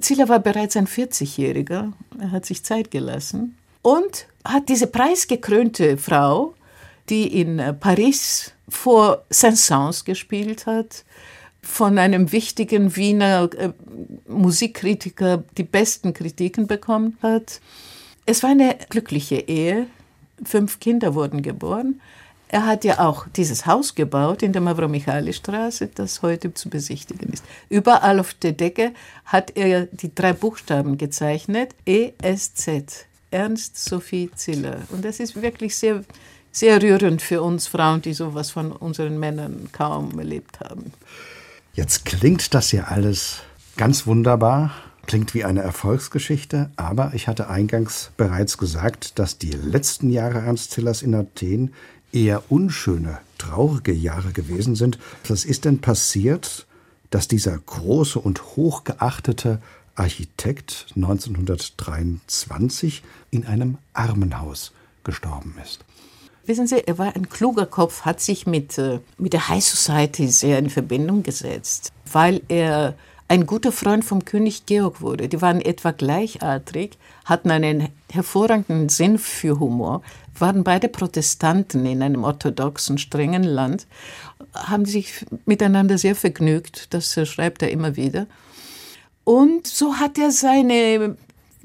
[0.00, 6.54] Ziller war bereits ein 40-Jähriger, er hat sich Zeit gelassen und hat diese preisgekrönte Frau,
[7.08, 11.04] die in Paris vor Saint-Saëns gespielt hat,
[11.62, 13.70] von einem wichtigen Wiener äh,
[14.28, 17.60] Musikkritiker die besten Kritiken bekommen hat.
[18.26, 19.86] Es war eine glückliche Ehe,
[20.44, 22.00] fünf Kinder wurden geboren.
[22.54, 27.44] Er hat ja auch dieses Haus gebaut in der Mavromichali-Straße, das heute zu besichtigen ist.
[27.68, 28.92] Überall auf der Decke
[29.24, 33.06] hat er die drei Buchstaben gezeichnet: ESZ.
[33.32, 34.82] Ernst Sophie Ziller.
[34.90, 36.04] Und das ist wirklich sehr,
[36.52, 40.92] sehr rührend für uns Frauen, die sowas von unseren Männern kaum erlebt haben.
[41.72, 43.40] Jetzt klingt das ja alles
[43.76, 44.70] ganz wunderbar,
[45.06, 50.70] klingt wie eine Erfolgsgeschichte, aber ich hatte eingangs bereits gesagt, dass die letzten Jahre Ernst
[50.70, 51.74] Zillers in Athen
[52.14, 54.98] eher unschöne, traurige Jahre gewesen sind.
[55.28, 56.66] Was ist denn passiert,
[57.10, 59.60] dass dieser große und hochgeachtete
[59.94, 64.72] Architekt 1923 in einem Armenhaus
[65.04, 65.84] gestorben ist?
[66.46, 70.28] Wissen Sie, er war ein kluger Kopf, hat sich mit, äh, mit der High Society
[70.28, 72.96] sehr in Verbindung gesetzt, weil er
[73.28, 75.28] ein guter Freund vom König Georg wurde.
[75.28, 80.02] Die waren etwa gleichartig, hatten einen hervorragenden Sinn für Humor,
[80.38, 83.86] waren beide Protestanten in einem orthodoxen, strengen Land,
[84.54, 88.26] haben sich miteinander sehr vergnügt, das schreibt er immer wieder.
[89.24, 91.16] Und so hat er seine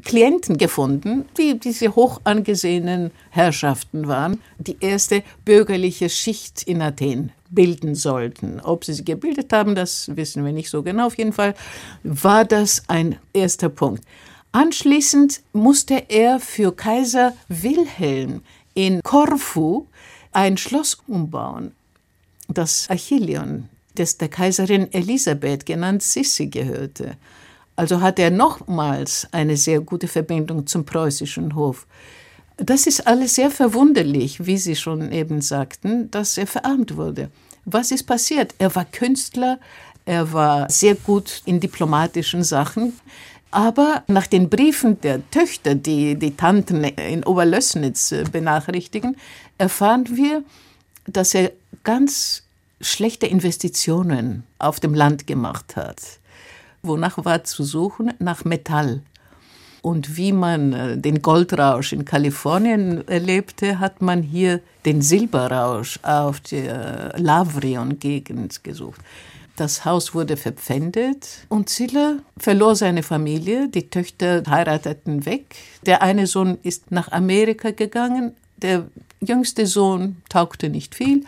[0.04, 7.96] Klienten gefunden, die diese hoch angesehenen Herrschaften waren, die erste bürgerliche Schicht in Athen bilden
[7.96, 8.62] sollten.
[8.62, 11.08] Ob sie sie gebildet haben, das wissen wir nicht so genau.
[11.08, 11.54] Auf jeden Fall
[12.04, 14.04] war das ein erster Punkt.
[14.52, 18.42] Anschließend musste er für Kaiser Wilhelm
[18.74, 19.86] in Korfu
[20.32, 21.74] ein Schloss umbauen,
[22.48, 27.18] das Achillion, das der Kaiserin Elisabeth, genannt Sissi, gehörte.
[27.80, 31.88] Also hat er nochmals eine sehr gute Verbindung zum preußischen Hof.
[32.58, 37.32] Das ist alles sehr verwunderlich, wie Sie schon eben sagten, dass er verarmt wurde.
[37.64, 38.54] Was ist passiert?
[38.60, 39.62] Er war Künstler,
[40.04, 43.00] er war sehr gut in diplomatischen Sachen.
[43.50, 49.16] Aber nach den Briefen der Töchter, die die Tanten in Oberlößnitz äh, benachrichtigen,
[49.58, 50.44] erfahren wir,
[51.08, 51.54] dass er
[51.86, 52.44] ganz
[52.82, 56.19] schlechte Investitionen auf dem Land gemacht hat.
[56.82, 58.14] Wonach war zu suchen?
[58.20, 59.02] Nach Metall.
[59.82, 66.40] Und wie man äh, den Goldrausch in Kalifornien erlebte, hat man hier den Silberrausch auf
[66.42, 69.00] der Lavrion-Gegend gesucht.
[69.56, 73.68] Das Haus wurde verpfändet und Ziller verlor seine Familie.
[73.68, 75.56] Die Töchter heirateten weg.
[75.86, 78.36] Der eine Sohn ist nach Amerika gegangen.
[78.56, 78.86] Der
[79.20, 81.26] jüngste Sohn taugte nicht viel.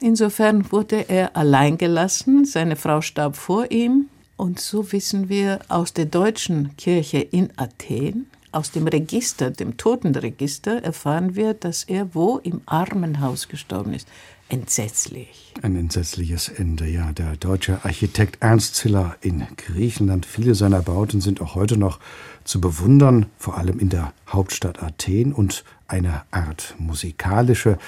[0.00, 2.44] Insofern wurde er allein gelassen.
[2.44, 4.08] Seine Frau starb vor ihm.
[4.42, 10.82] Und so wissen wir aus der deutschen Kirche in Athen, aus dem Register, dem Totenregister,
[10.82, 14.08] erfahren wir, dass er wo im Armenhaus gestorben ist
[14.48, 15.54] entsetzlich.
[15.62, 17.12] Ein entsetzliches Ende, ja.
[17.12, 20.26] Der deutsche Architekt Ernst Ziller in Griechenland.
[20.26, 22.00] Viele seiner Bauten sind auch heute noch
[22.42, 25.32] zu bewundern, vor allem in der Hauptstadt Athen.
[25.32, 27.78] Und eine Art musikalische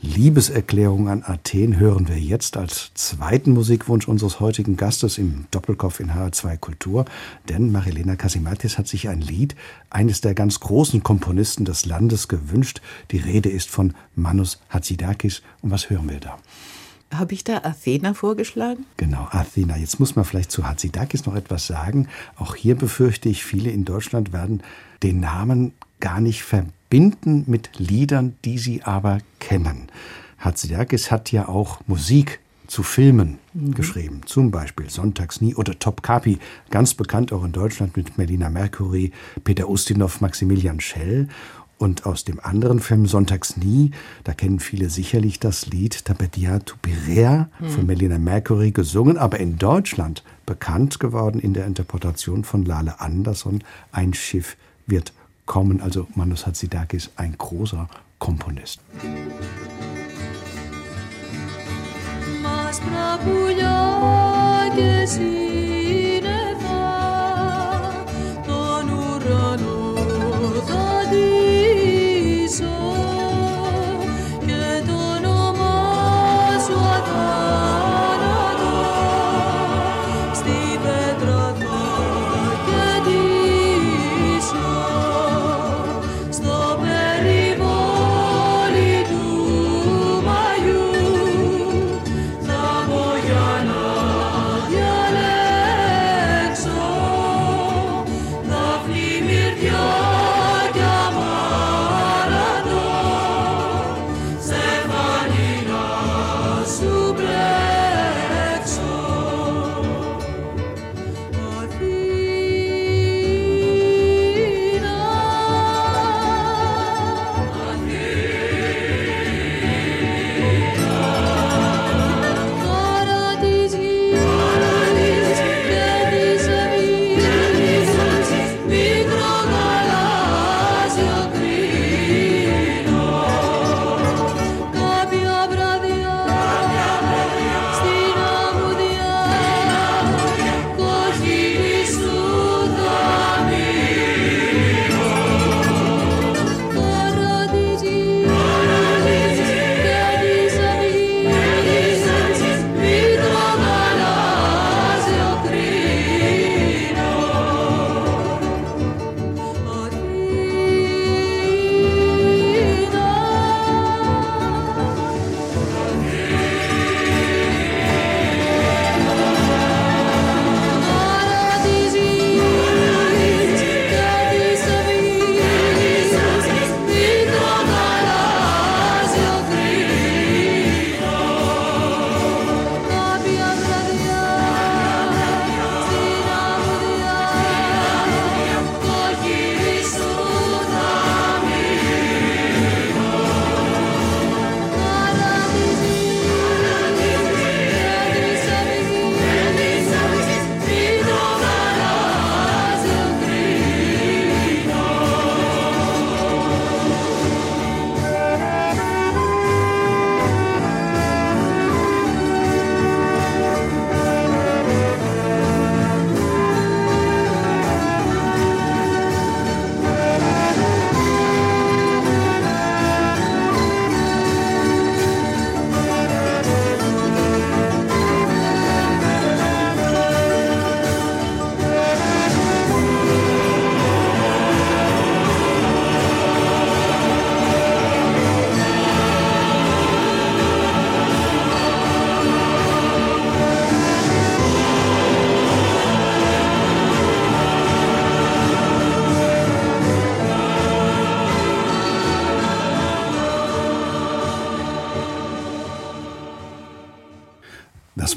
[0.00, 6.12] Liebeserklärung an Athen hören wir jetzt als zweiten Musikwunsch unseres heutigen Gastes im Doppelkopf in
[6.12, 7.04] HR2 Kultur.
[7.48, 9.56] Denn Marilena Kasimatis hat sich ein Lied
[9.90, 12.80] eines der ganz großen Komponisten des Landes gewünscht.
[13.10, 15.42] Die Rede ist von Manus Hatzidakis.
[15.62, 16.38] Und was hören wir da?
[17.12, 18.84] Habe ich da Athena vorgeschlagen?
[18.98, 19.76] Genau, Athena.
[19.76, 22.06] Jetzt muss man vielleicht zu Hatzidakis noch etwas sagen.
[22.36, 24.62] Auch hier befürchte ich, viele in Deutschland werden
[25.02, 29.88] den Namen gar nicht verbinden verbinden mit Liedern, die sie aber kennen.
[30.38, 33.74] Hatzidakis hat ja auch Musik zu Filmen mhm.
[33.74, 36.38] geschrieben, zum Beispiel Sonntags nie oder Top Kapi,
[36.70, 39.12] ganz bekannt auch in Deutschland mit Melina Mercury,
[39.44, 41.28] Peter Ustinov, Maximilian Schell.
[41.76, 43.92] Und aus dem anderen Film Sonntags nie,
[44.24, 47.68] da kennen viele sicherlich das Lied Tapetia tu Pirea mhm.
[47.68, 53.62] von Melina Mercury gesungen, aber in Deutschland bekannt geworden in der Interpretation von Lale Andersson,
[53.92, 54.56] Ein Schiff
[54.88, 55.12] wird
[55.47, 55.81] kommen.
[55.81, 57.87] Also Manus Hatzidakis, ein großer
[58.19, 58.79] Komponist.
[62.41, 63.79] Μας πραπουλιά
[64.75, 65.46] και εσύ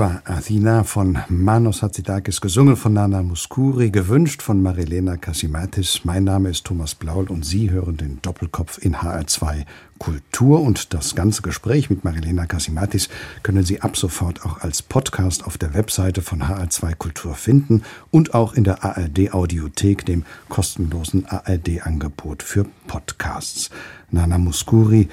[0.02, 6.06] war Athena von Manos Hatzidakis, gesungen von Nana Muskuri, gewünscht von Marilena Kasimatis.
[6.06, 9.64] Mein Name ist Thomas Blaul und Sie hören den Doppelkopf in HR2
[10.00, 10.62] Kultur.
[10.62, 13.10] Und das ganze Gespräch mit Marilena Kasimatis
[13.44, 18.34] können Sie ab sofort auch als Podcast auf der Webseite von HR2 Kultur finden und
[18.34, 23.70] auch in der ARD Audiothek, dem kostenlosen ARD-Angebot für Podcasts.
[24.10, 25.10] Nana Muskuri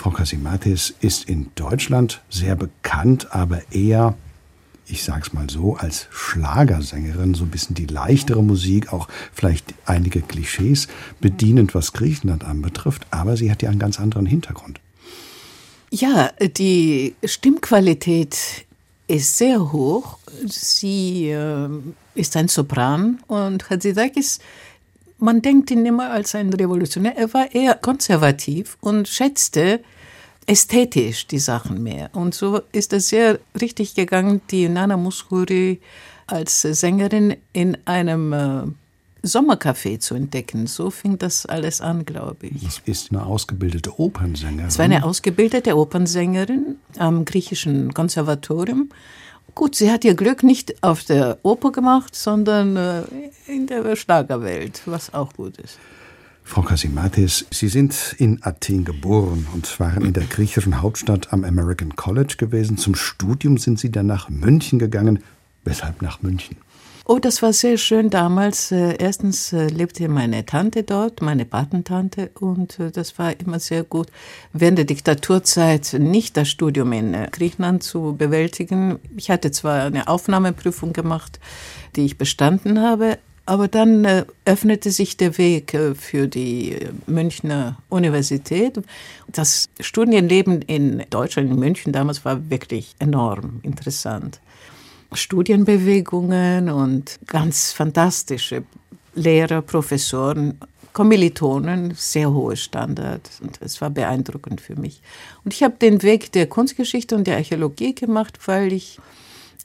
[0.00, 4.16] Frau Kasimatis ist in Deutschland sehr bekannt, aber eher,
[4.86, 10.22] ich sag's mal so, als Schlagersängerin, so ein bisschen die leichtere Musik, auch vielleicht einige
[10.22, 10.88] Klischees
[11.20, 14.80] bedienend, was Griechenland anbetrifft, aber sie hat ja einen ganz anderen Hintergrund.
[15.90, 18.38] Ja, die Stimmqualität
[19.06, 20.16] ist sehr hoch.
[20.46, 21.68] Sie äh,
[22.14, 24.38] ist ein Sopran und Hatzidakis
[25.20, 27.16] man denkt ihn immer als ein Revolutionär.
[27.16, 29.80] Er war eher konservativ und schätzte
[30.46, 32.10] ästhetisch die Sachen mehr.
[32.12, 35.80] Und so ist es sehr richtig gegangen, die Nana Muskuri
[36.26, 38.62] als Sängerin in einem äh,
[39.22, 40.66] Sommercafé zu entdecken.
[40.66, 42.62] So fing das alles an, glaube ich.
[42.62, 44.68] Das ist eine ausgebildete Opernsängerin.
[44.68, 48.88] Es war eine ausgebildete Opernsängerin am griechischen Konservatorium
[49.54, 53.02] Gut, sie hat ihr Glück nicht auf der Oper gemacht, sondern äh,
[53.46, 55.78] in der Schlagerwelt, was auch gut ist.
[56.42, 61.94] Frau Kasimatis, Sie sind in Athen geboren und waren in der griechischen Hauptstadt am American
[61.94, 62.76] College gewesen.
[62.76, 65.22] Zum Studium sind Sie dann nach München gegangen.
[65.64, 66.56] Weshalb nach München?
[67.12, 68.70] Oh, das war sehr schön damals.
[68.70, 73.82] Äh, erstens äh, lebte meine Tante dort, meine Patentante, und äh, das war immer sehr
[73.82, 74.06] gut,
[74.52, 79.00] während der Diktaturzeit nicht das Studium in Griechenland zu bewältigen.
[79.16, 81.40] Ich hatte zwar eine Aufnahmeprüfung gemacht,
[81.96, 84.06] die ich bestanden habe, aber dann
[84.44, 86.76] öffnete sich der Weg für die
[87.08, 88.80] Münchner Universität.
[89.26, 94.38] Das Studienleben in Deutschland, in München damals, war wirklich enorm interessant.
[95.12, 98.64] Studienbewegungen und ganz fantastische
[99.14, 100.58] Lehrer, Professoren,
[100.92, 105.00] Kommilitonen, sehr hohe Standards und es war beeindruckend für mich.
[105.44, 108.98] Und ich habe den Weg der Kunstgeschichte und der Archäologie gemacht, weil ich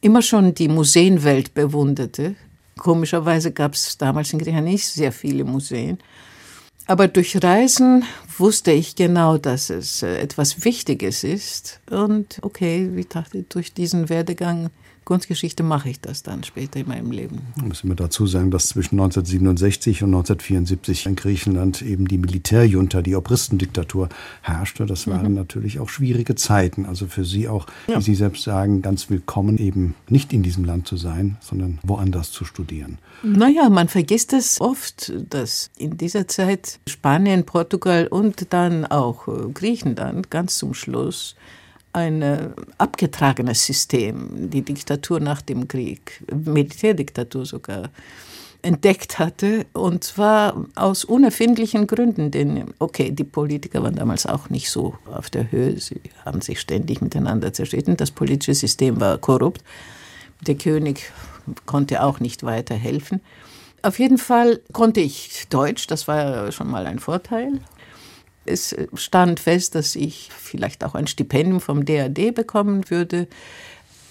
[0.01, 2.35] immer schon die Museenwelt bewunderte.
[2.77, 5.97] Komischerweise gab es damals in Griechenland nicht sehr viele Museen.
[6.87, 8.03] Aber durch Reisen
[8.37, 11.79] wusste ich genau, dass es äh, etwas Wichtiges ist.
[11.89, 14.69] Und okay, ich dachte, durch diesen Werdegang
[15.05, 17.41] Kunstgeschichte mache ich das dann später in meinem Leben.
[17.63, 23.15] Müssen wir dazu sagen, dass zwischen 1967 und 1974 in Griechenland eben die Militärjunta, die
[23.15, 24.09] Obristendiktatur
[24.41, 24.87] herrschte.
[24.87, 25.35] Das waren mhm.
[25.35, 26.87] natürlich auch schwierige Zeiten.
[26.87, 27.99] Also für Sie auch, ja.
[27.99, 32.31] wie Sie selbst sagen, ganz willkommen, eben nicht in diesem Land zu sein, sondern woanders
[32.31, 32.97] zu studieren.
[33.21, 39.51] Naja, man vergisst es oft, dass in dieser Zeit Spanien, Portugal und dann auch äh,
[39.53, 41.35] Griechenland ganz zum Schluss
[41.95, 47.89] ein äh, abgetragenes System, die Diktatur nach dem Krieg, Militärdiktatur sogar,
[48.61, 49.65] entdeckt hatte.
[49.73, 52.31] Und zwar aus unerfindlichen Gründen.
[52.31, 55.79] Denn, okay, die Politiker waren damals auch nicht so auf der Höhe.
[55.79, 57.95] Sie haben sich ständig miteinander zerstritten.
[57.95, 59.63] Das politische System war korrupt.
[60.45, 61.11] Der König
[61.65, 63.21] konnte auch nicht weiterhelfen.
[63.83, 67.61] Auf jeden Fall konnte ich Deutsch, das war schon mal ein Vorteil.
[68.45, 73.27] Es stand fest, dass ich vielleicht auch ein Stipendium vom DAD bekommen würde.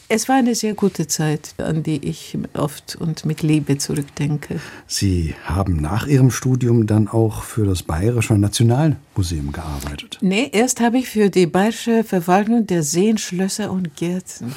[0.08, 4.60] Es war eine sehr gute Zeit, an die ich oft und mit Liebe zurückdenke.
[4.86, 10.18] Sie haben nach Ihrem Studium dann auch für das Bayerische Nationalmuseum gearbeitet?
[10.20, 14.54] Nee, erst habe ich für die Bayerische Verwaltung der Seen, Schlösser und Gärten.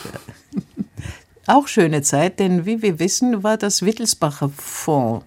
[1.48, 5.26] auch schöne Zeit, denn wie wir wissen, war das Wittelsbacher Fonds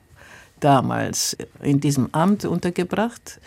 [0.60, 3.40] damals in diesem Amt untergebracht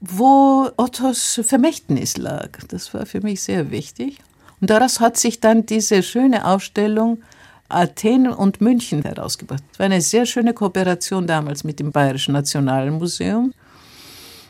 [0.00, 2.50] wo Ottos Vermächtnis lag.
[2.68, 4.18] Das war für mich sehr wichtig.
[4.60, 7.22] Und daraus hat sich dann diese schöne Ausstellung
[7.68, 9.62] Athen und München herausgebracht.
[9.72, 13.54] Es war eine sehr schöne Kooperation damals mit dem Bayerischen Nationalmuseum.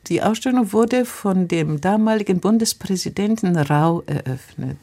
[0.06, 4.78] Die Ausstellung wurde von dem damaligen Bundespräsidenten Rau eröffnet,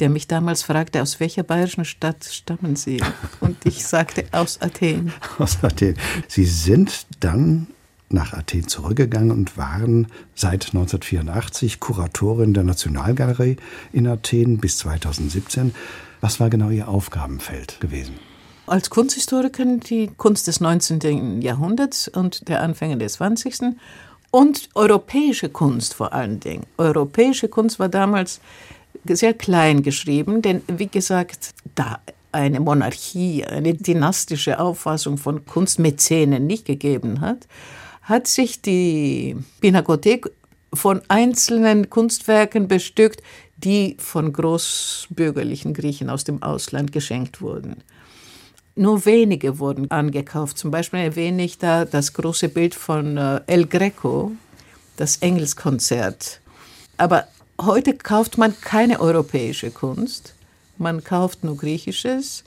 [0.00, 3.00] der mich damals fragte, aus welcher bayerischen Stadt stammen Sie?
[3.40, 5.12] Und ich sagte, aus Athen.
[5.38, 5.94] Aus Athen.
[6.26, 7.68] Sie sind dann
[8.10, 13.56] nach Athen zurückgegangen und waren seit 1984 Kuratorin der Nationalgalerie
[13.92, 15.74] in Athen bis 2017.
[16.20, 18.14] Was war genau Ihr Aufgabenfeld gewesen?
[18.66, 21.40] Als Kunsthistorikerin die Kunst des 19.
[21.40, 23.76] Jahrhunderts und der Anfänge des 20.
[24.30, 26.64] und europäische Kunst vor allen Dingen.
[26.76, 28.40] Europäische Kunst war damals
[29.04, 32.00] sehr klein geschrieben, denn wie gesagt, da
[32.32, 37.46] eine Monarchie, eine dynastische Auffassung von Kunstmäzenen nicht gegeben hat,
[38.08, 40.30] hat sich die Pinakothek
[40.72, 43.22] von einzelnen Kunstwerken bestückt,
[43.58, 47.82] die von großbürgerlichen Griechen aus dem Ausland geschenkt wurden.
[48.76, 50.56] Nur wenige wurden angekauft.
[50.56, 54.32] Zum Beispiel erwähne ich da das große Bild von äh, El Greco,
[54.96, 56.40] das Engelskonzert.
[56.96, 57.26] Aber
[57.60, 60.34] heute kauft man keine europäische Kunst,
[60.78, 62.44] man kauft nur griechisches.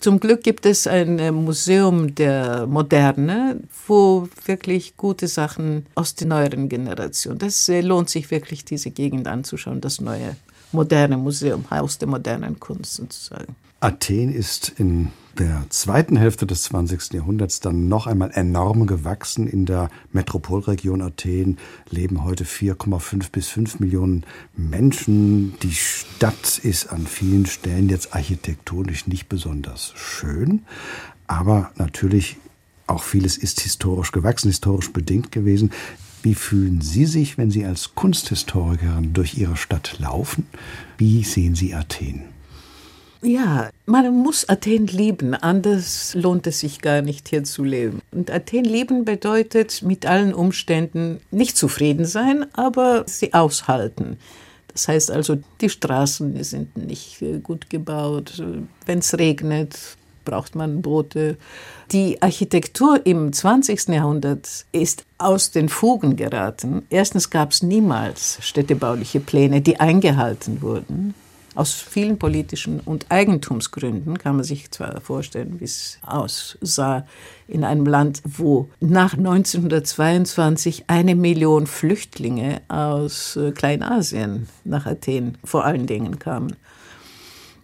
[0.00, 6.28] Zum Glück gibt es ein äh, Museum der Moderne, wo wirklich gute Sachen aus der
[6.28, 7.36] neueren Generation.
[7.36, 10.36] Das äh, lohnt sich wirklich, diese Gegend anzuschauen, das neue
[10.70, 13.56] moderne Museum, Haus der modernen Kunst sozusagen.
[13.80, 17.12] Athen ist in der zweiten Hälfte des 20.
[17.12, 19.46] Jahrhunderts dann noch einmal enorm gewachsen.
[19.46, 21.58] In der Metropolregion Athen
[21.88, 24.26] leben heute 4,5 bis 5 Millionen
[24.56, 25.54] Menschen.
[25.62, 30.62] Die Stadt ist an vielen Stellen jetzt architektonisch nicht besonders schön,
[31.28, 32.36] aber natürlich
[32.88, 35.70] auch vieles ist historisch gewachsen, historisch bedingt gewesen.
[36.24, 40.48] Wie fühlen Sie sich, wenn Sie als Kunsthistorikerin durch Ihre Stadt laufen?
[40.96, 42.37] Wie sehen Sie Athen?
[43.20, 48.00] Ja, man muss Athen lieben, anders lohnt es sich gar nicht hier zu leben.
[48.12, 54.18] Und Athen lieben bedeutet mit allen Umständen nicht zufrieden sein, aber sie aushalten.
[54.72, 58.40] Das heißt also, die Straßen sind nicht gut gebaut.
[58.86, 59.76] Wenn es regnet,
[60.24, 61.36] braucht man Boote.
[61.90, 63.88] Die Architektur im 20.
[63.88, 66.82] Jahrhundert ist aus den Fugen geraten.
[66.90, 71.14] Erstens gab es niemals städtebauliche Pläne, die eingehalten wurden.
[71.58, 77.04] Aus vielen politischen und Eigentumsgründen kann man sich zwar vorstellen, wie es aussah
[77.48, 85.64] in einem Land, wo nach 1922 eine Million Flüchtlinge aus äh, Kleinasien nach Athen vor
[85.64, 86.54] allen Dingen kamen.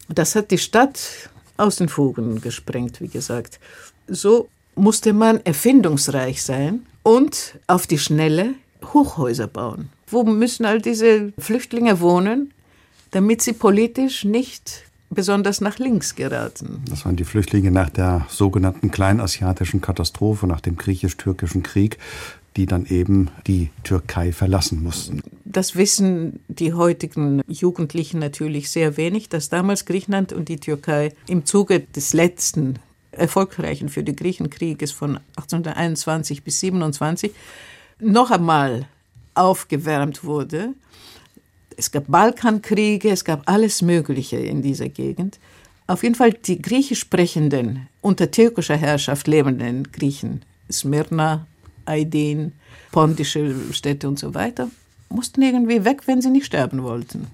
[0.08, 3.60] Das hat die Stadt aus den Fugen gesprengt, wie gesagt.
[4.08, 8.54] So musste man erfindungsreich sein und auf die Schnelle
[8.92, 9.88] Hochhäuser bauen.
[10.08, 12.53] Wo müssen all diese Flüchtlinge wohnen?
[13.14, 16.82] Damit sie politisch nicht besonders nach links geraten.
[16.90, 21.98] Das waren die Flüchtlinge nach der sogenannten kleinasiatischen Katastrophe, nach dem griechisch-türkischen Krieg,
[22.56, 25.22] die dann eben die Türkei verlassen mussten.
[25.44, 31.44] Das wissen die heutigen Jugendlichen natürlich sehr wenig, dass damals Griechenland und die Türkei im
[31.44, 32.80] Zuge des letzten
[33.12, 37.30] erfolgreichen für die Griechen Krieges von 1821 bis 27
[38.00, 38.88] noch einmal
[39.34, 40.74] aufgewärmt wurde
[41.76, 45.38] es gab Balkankriege, es gab alles Mögliche in dieser Gegend.
[45.86, 51.46] Auf jeden Fall die griechisch sprechenden, unter türkischer Herrschaft lebenden Griechen, Smyrna,
[51.84, 52.52] Aydin,
[52.90, 54.70] pontische Städte und so weiter,
[55.08, 57.26] mussten irgendwie weg, wenn sie nicht sterben wollten.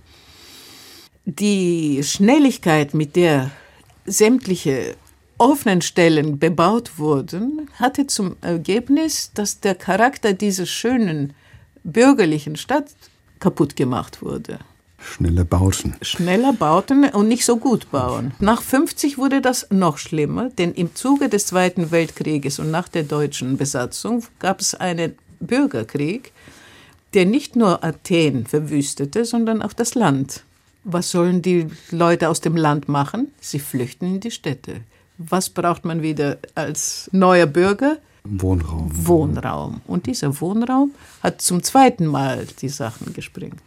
[1.25, 3.51] Die Schnelligkeit, mit der
[4.05, 4.97] sämtliche
[5.39, 11.35] offenen Stellen bebaut wurden, hatte zum Ergebnis, dass der Charakter dieser schönen
[11.85, 12.87] bürgerlichen Stadt
[13.41, 14.59] kaputt gemacht wurde.
[15.03, 15.97] Schnelle Bauten.
[16.03, 18.33] Schneller Bauten und nicht so gut bauen.
[18.39, 23.05] Nach 50 wurde das noch schlimmer, denn im Zuge des Zweiten Weltkrieges und nach der
[23.05, 26.33] deutschen Besatzung gab es einen Bürgerkrieg,
[27.15, 30.45] der nicht nur Athen verwüstete, sondern auch das Land.
[30.85, 33.33] Was sollen die Leute aus dem Land machen?
[33.41, 34.83] Sie flüchten in die Städte.
[35.19, 37.99] Was braucht man wieder als neuer Bürger?
[38.31, 38.91] Wohnraum.
[38.93, 39.81] Wohnraum.
[39.87, 43.61] Und dieser Wohnraum hat zum zweiten Mal die Sachen gesprengt.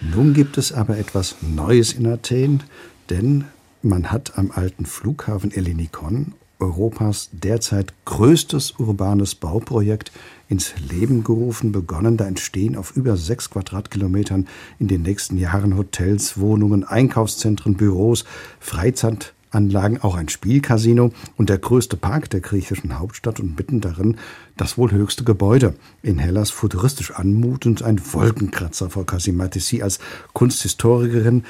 [0.00, 2.62] Nun gibt es aber etwas Neues in Athen,
[3.10, 3.44] denn
[3.82, 10.10] man hat am alten Flughafen Ellinikon Europas derzeit größtes urbanes Bauprojekt
[10.48, 12.16] ins Leben gerufen, begonnen.
[12.16, 18.24] Da entstehen auf über sechs Quadratkilometern in den nächsten Jahren Hotels, Wohnungen, Einkaufszentren, Büros,
[18.58, 24.16] Freizeit, Anlagen, auch ein Spielcasino und der größte Park der griechischen Hauptstadt und mitten darin
[24.56, 25.74] das wohl höchste Gebäude.
[26.02, 29.68] In Hellas futuristisch anmutend ein Wolkenkratzer, Frau Kasimatis.
[29.68, 29.98] Sie als
[30.32, 31.44] Kunsthistorikerin,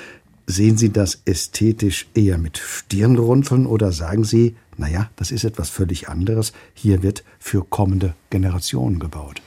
[0.46, 6.08] sehen Sie das ästhetisch eher mit Stirnrunzeln oder sagen Sie, naja, das ist etwas völlig
[6.08, 9.42] anderes, hier wird für kommende Generationen gebaut?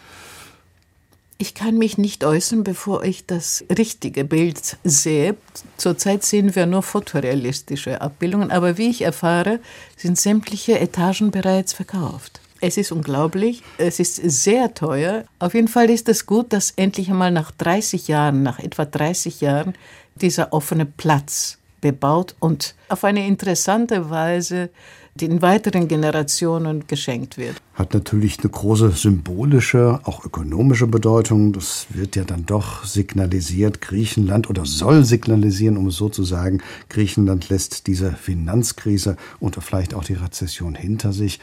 [1.42, 5.36] Ich kann mich nicht äußern, bevor ich das richtige Bild sehe.
[5.76, 9.60] Zurzeit sehen wir nur fotorealistische Abbildungen, aber wie ich erfahre,
[9.98, 12.42] sind sämtliche Etagen bereits verkauft.
[12.60, 15.24] Es ist unglaublich, es ist sehr teuer.
[15.40, 19.42] Auf jeden Fall ist es gut, dass endlich einmal nach 30 Jahren, nach etwa 30
[19.42, 19.74] Jahren,
[20.14, 24.70] dieser offene Platz bebaut und auf eine interessante Weise
[25.16, 27.58] den weiteren Generationen geschenkt wird.
[27.74, 31.54] Hat natürlich eine große symbolische, auch ökonomische Bedeutung.
[31.54, 36.62] Das wird ja dann doch signalisiert, Griechenland oder soll signalisieren, um es so zu sagen,
[36.90, 41.40] Griechenland lässt diese Finanzkrise und vielleicht auch die Rezession hinter sich.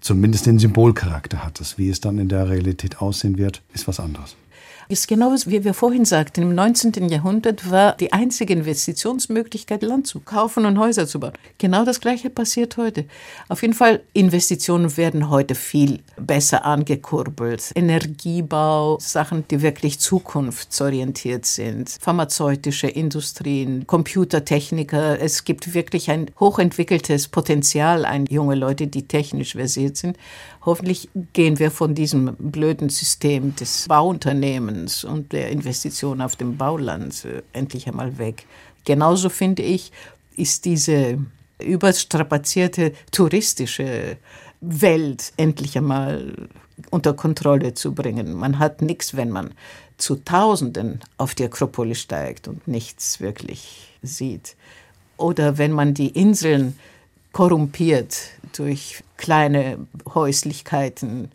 [0.00, 1.78] Zumindest den Symbolcharakter hat es.
[1.78, 4.36] Wie es dann in der Realität aussehen wird, ist was anderes.
[4.88, 7.08] Ist genau wie wir vorhin sagten, im 19.
[7.08, 11.32] Jahrhundert war die einzige Investitionsmöglichkeit, Land zu kaufen und Häuser zu bauen.
[11.58, 13.04] Genau das Gleiche passiert heute.
[13.48, 17.72] Auf jeden Fall, Investitionen werden heute viel besser angekurbelt.
[17.74, 25.20] Energiebau, Sachen, die wirklich zukunftsorientiert sind, pharmazeutische Industrien, Computertechniker.
[25.20, 30.16] Es gibt wirklich ein hochentwickeltes Potenzial an junge Leute, die technisch versiert sind.
[30.66, 37.24] Hoffentlich gehen wir von diesem blöden System des Bauunternehmens und der Investition auf dem Bauland
[37.24, 38.46] äh, endlich einmal weg.
[38.84, 39.92] Genauso finde ich,
[40.34, 41.18] ist diese
[41.60, 44.16] überstrapazierte touristische
[44.60, 46.48] Welt endlich einmal
[46.90, 48.34] unter Kontrolle zu bringen.
[48.34, 49.54] Man hat nichts, wenn man
[49.98, 54.56] zu Tausenden auf die Akropolis steigt und nichts wirklich sieht.
[55.16, 56.76] Oder wenn man die Inseln
[57.36, 58.16] korrumpiert
[58.56, 59.76] durch kleine
[60.14, 61.30] Häuslichkeiten.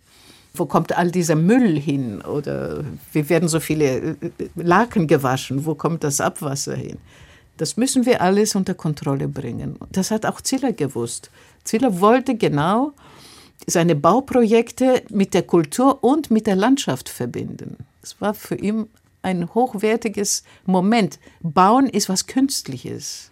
[0.51, 2.23] Wo kommt all dieser Müll hin?
[2.23, 4.15] Oder wir werden so viele äh,
[4.55, 5.63] Laken gewaschen.
[5.67, 6.97] Wo kommt das Abwasser hin?
[7.57, 9.77] Das müssen wir alles unter Kontrolle bringen.
[9.91, 11.29] Das hat auch Ziller gewusst.
[11.65, 12.93] Ziller wollte genau
[13.67, 17.77] seine Bauprojekte mit der Kultur und mit der Landschaft verbinden.
[18.01, 18.87] Es war für ihn
[19.21, 21.19] ein hochwertiges Moment.
[21.41, 23.30] Bauen ist was Künstliches.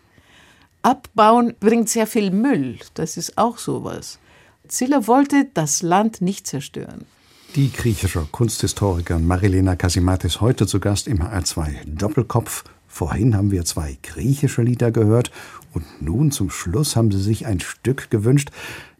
[0.81, 2.79] Abbauen bringt sehr viel Müll.
[2.93, 4.19] Das ist auch sowas.
[4.67, 7.05] Ziller wollte das Land nicht zerstören.
[7.55, 12.63] Die griechische Kunsthistorikerin Marilena Kasimatis heute zu Gast im HR2 Doppelkopf.
[12.87, 15.31] Vorhin haben wir zwei griechische Lieder gehört
[15.73, 18.51] und nun zum Schluss haben sie sich ein Stück gewünscht,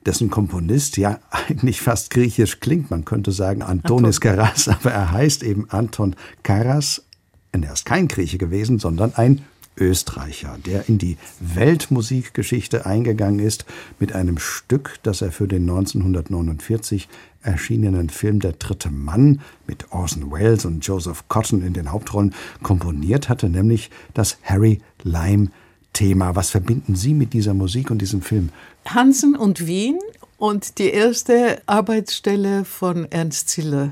[0.05, 2.91] dessen Komponist ja eigentlich fast griechisch klingt.
[2.91, 4.35] Man könnte sagen Antonis Anton.
[4.35, 7.05] Karas, aber er heißt eben Anton Karas.
[7.53, 9.45] Und er ist kein Grieche gewesen, sondern ein
[9.79, 13.65] Österreicher, der in die Weltmusikgeschichte eingegangen ist
[13.99, 17.07] mit einem Stück, das er für den 1949
[17.41, 23.29] erschienenen Film Der dritte Mann mit Orson Welles und Joseph Cotton in den Hauptrollen komponiert
[23.29, 25.49] hatte, nämlich das Harry Lime
[25.93, 26.35] Thema.
[26.35, 28.49] Was verbinden Sie mit dieser Musik und diesem Film?
[28.85, 29.97] Hansen und Wien
[30.37, 33.91] und die erste Arbeitsstelle von Ernst Ziller.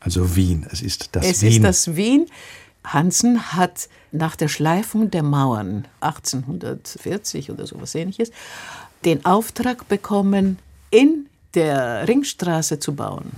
[0.00, 1.48] Also Wien, es ist das es Wien.
[1.48, 2.26] Es ist das Wien.
[2.84, 8.30] Hansen hat nach der Schleifung der Mauern 1840 oder sowas ähnliches
[9.04, 10.58] den Auftrag bekommen,
[10.90, 13.32] in der Ringstraße zu bauen.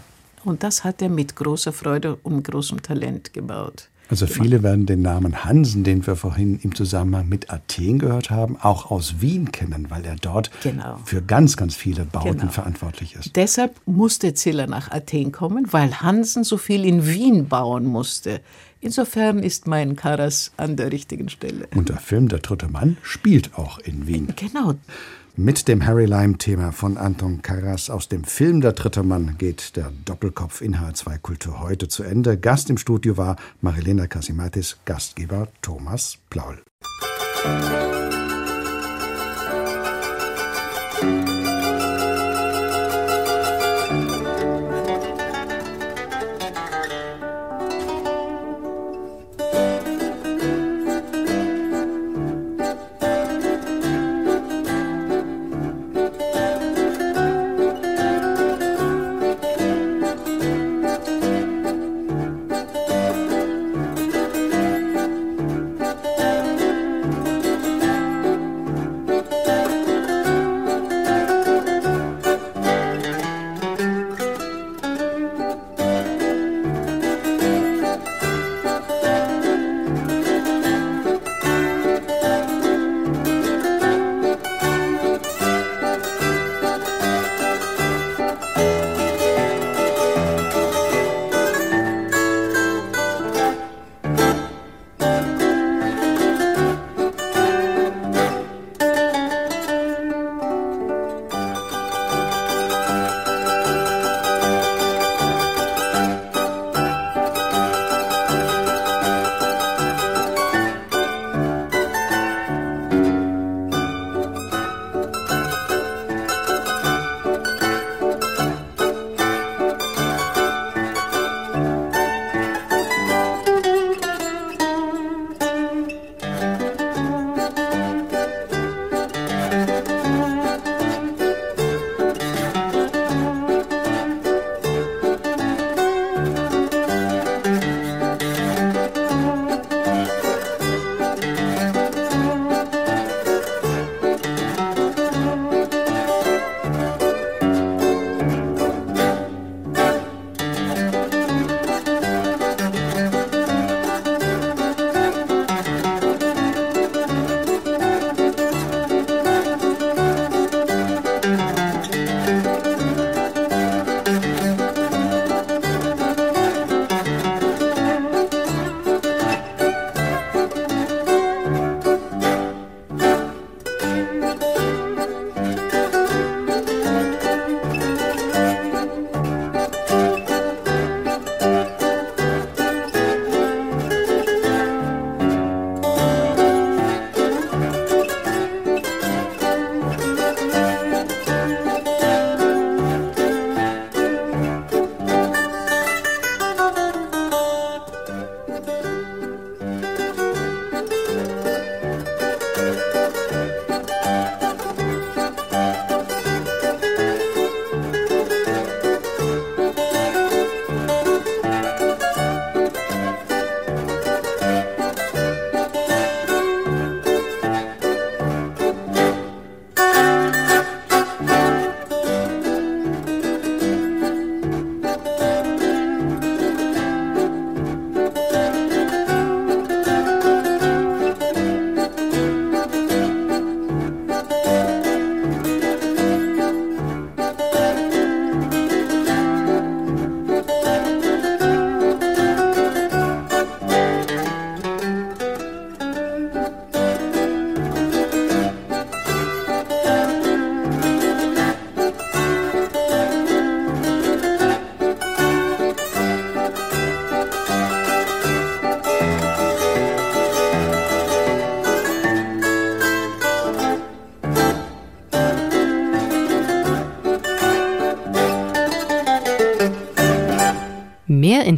[0.45, 3.89] Und das hat er mit großer Freude und großem Talent gebaut.
[4.09, 8.57] Also viele werden den Namen Hansen, den wir vorhin im Zusammenhang mit Athen gehört haben,
[8.57, 11.01] auch aus Wien kennen, weil er dort genau.
[11.05, 12.53] für ganz, ganz viele Bauten genau.
[12.53, 13.35] verantwortlich ist.
[13.35, 18.41] Deshalb musste Ziller nach Athen kommen, weil Hansen so viel in Wien bauen musste.
[18.87, 21.67] Insofern ist mein Karas an der richtigen Stelle.
[21.75, 24.33] Und der Film Der dritte Mann spielt auch in Wien.
[24.37, 24.75] Genau.
[25.35, 29.91] Mit dem Harry Lime-Thema von Anton Karas aus dem Film Der dritte Mann geht der
[30.05, 32.39] Doppelkopf in H2 Kultur heute zu Ende.
[32.39, 36.63] Gast im Studio war Marilena Kasimatis, Gastgeber Thomas Plaul.
[41.03, 41.46] Mehr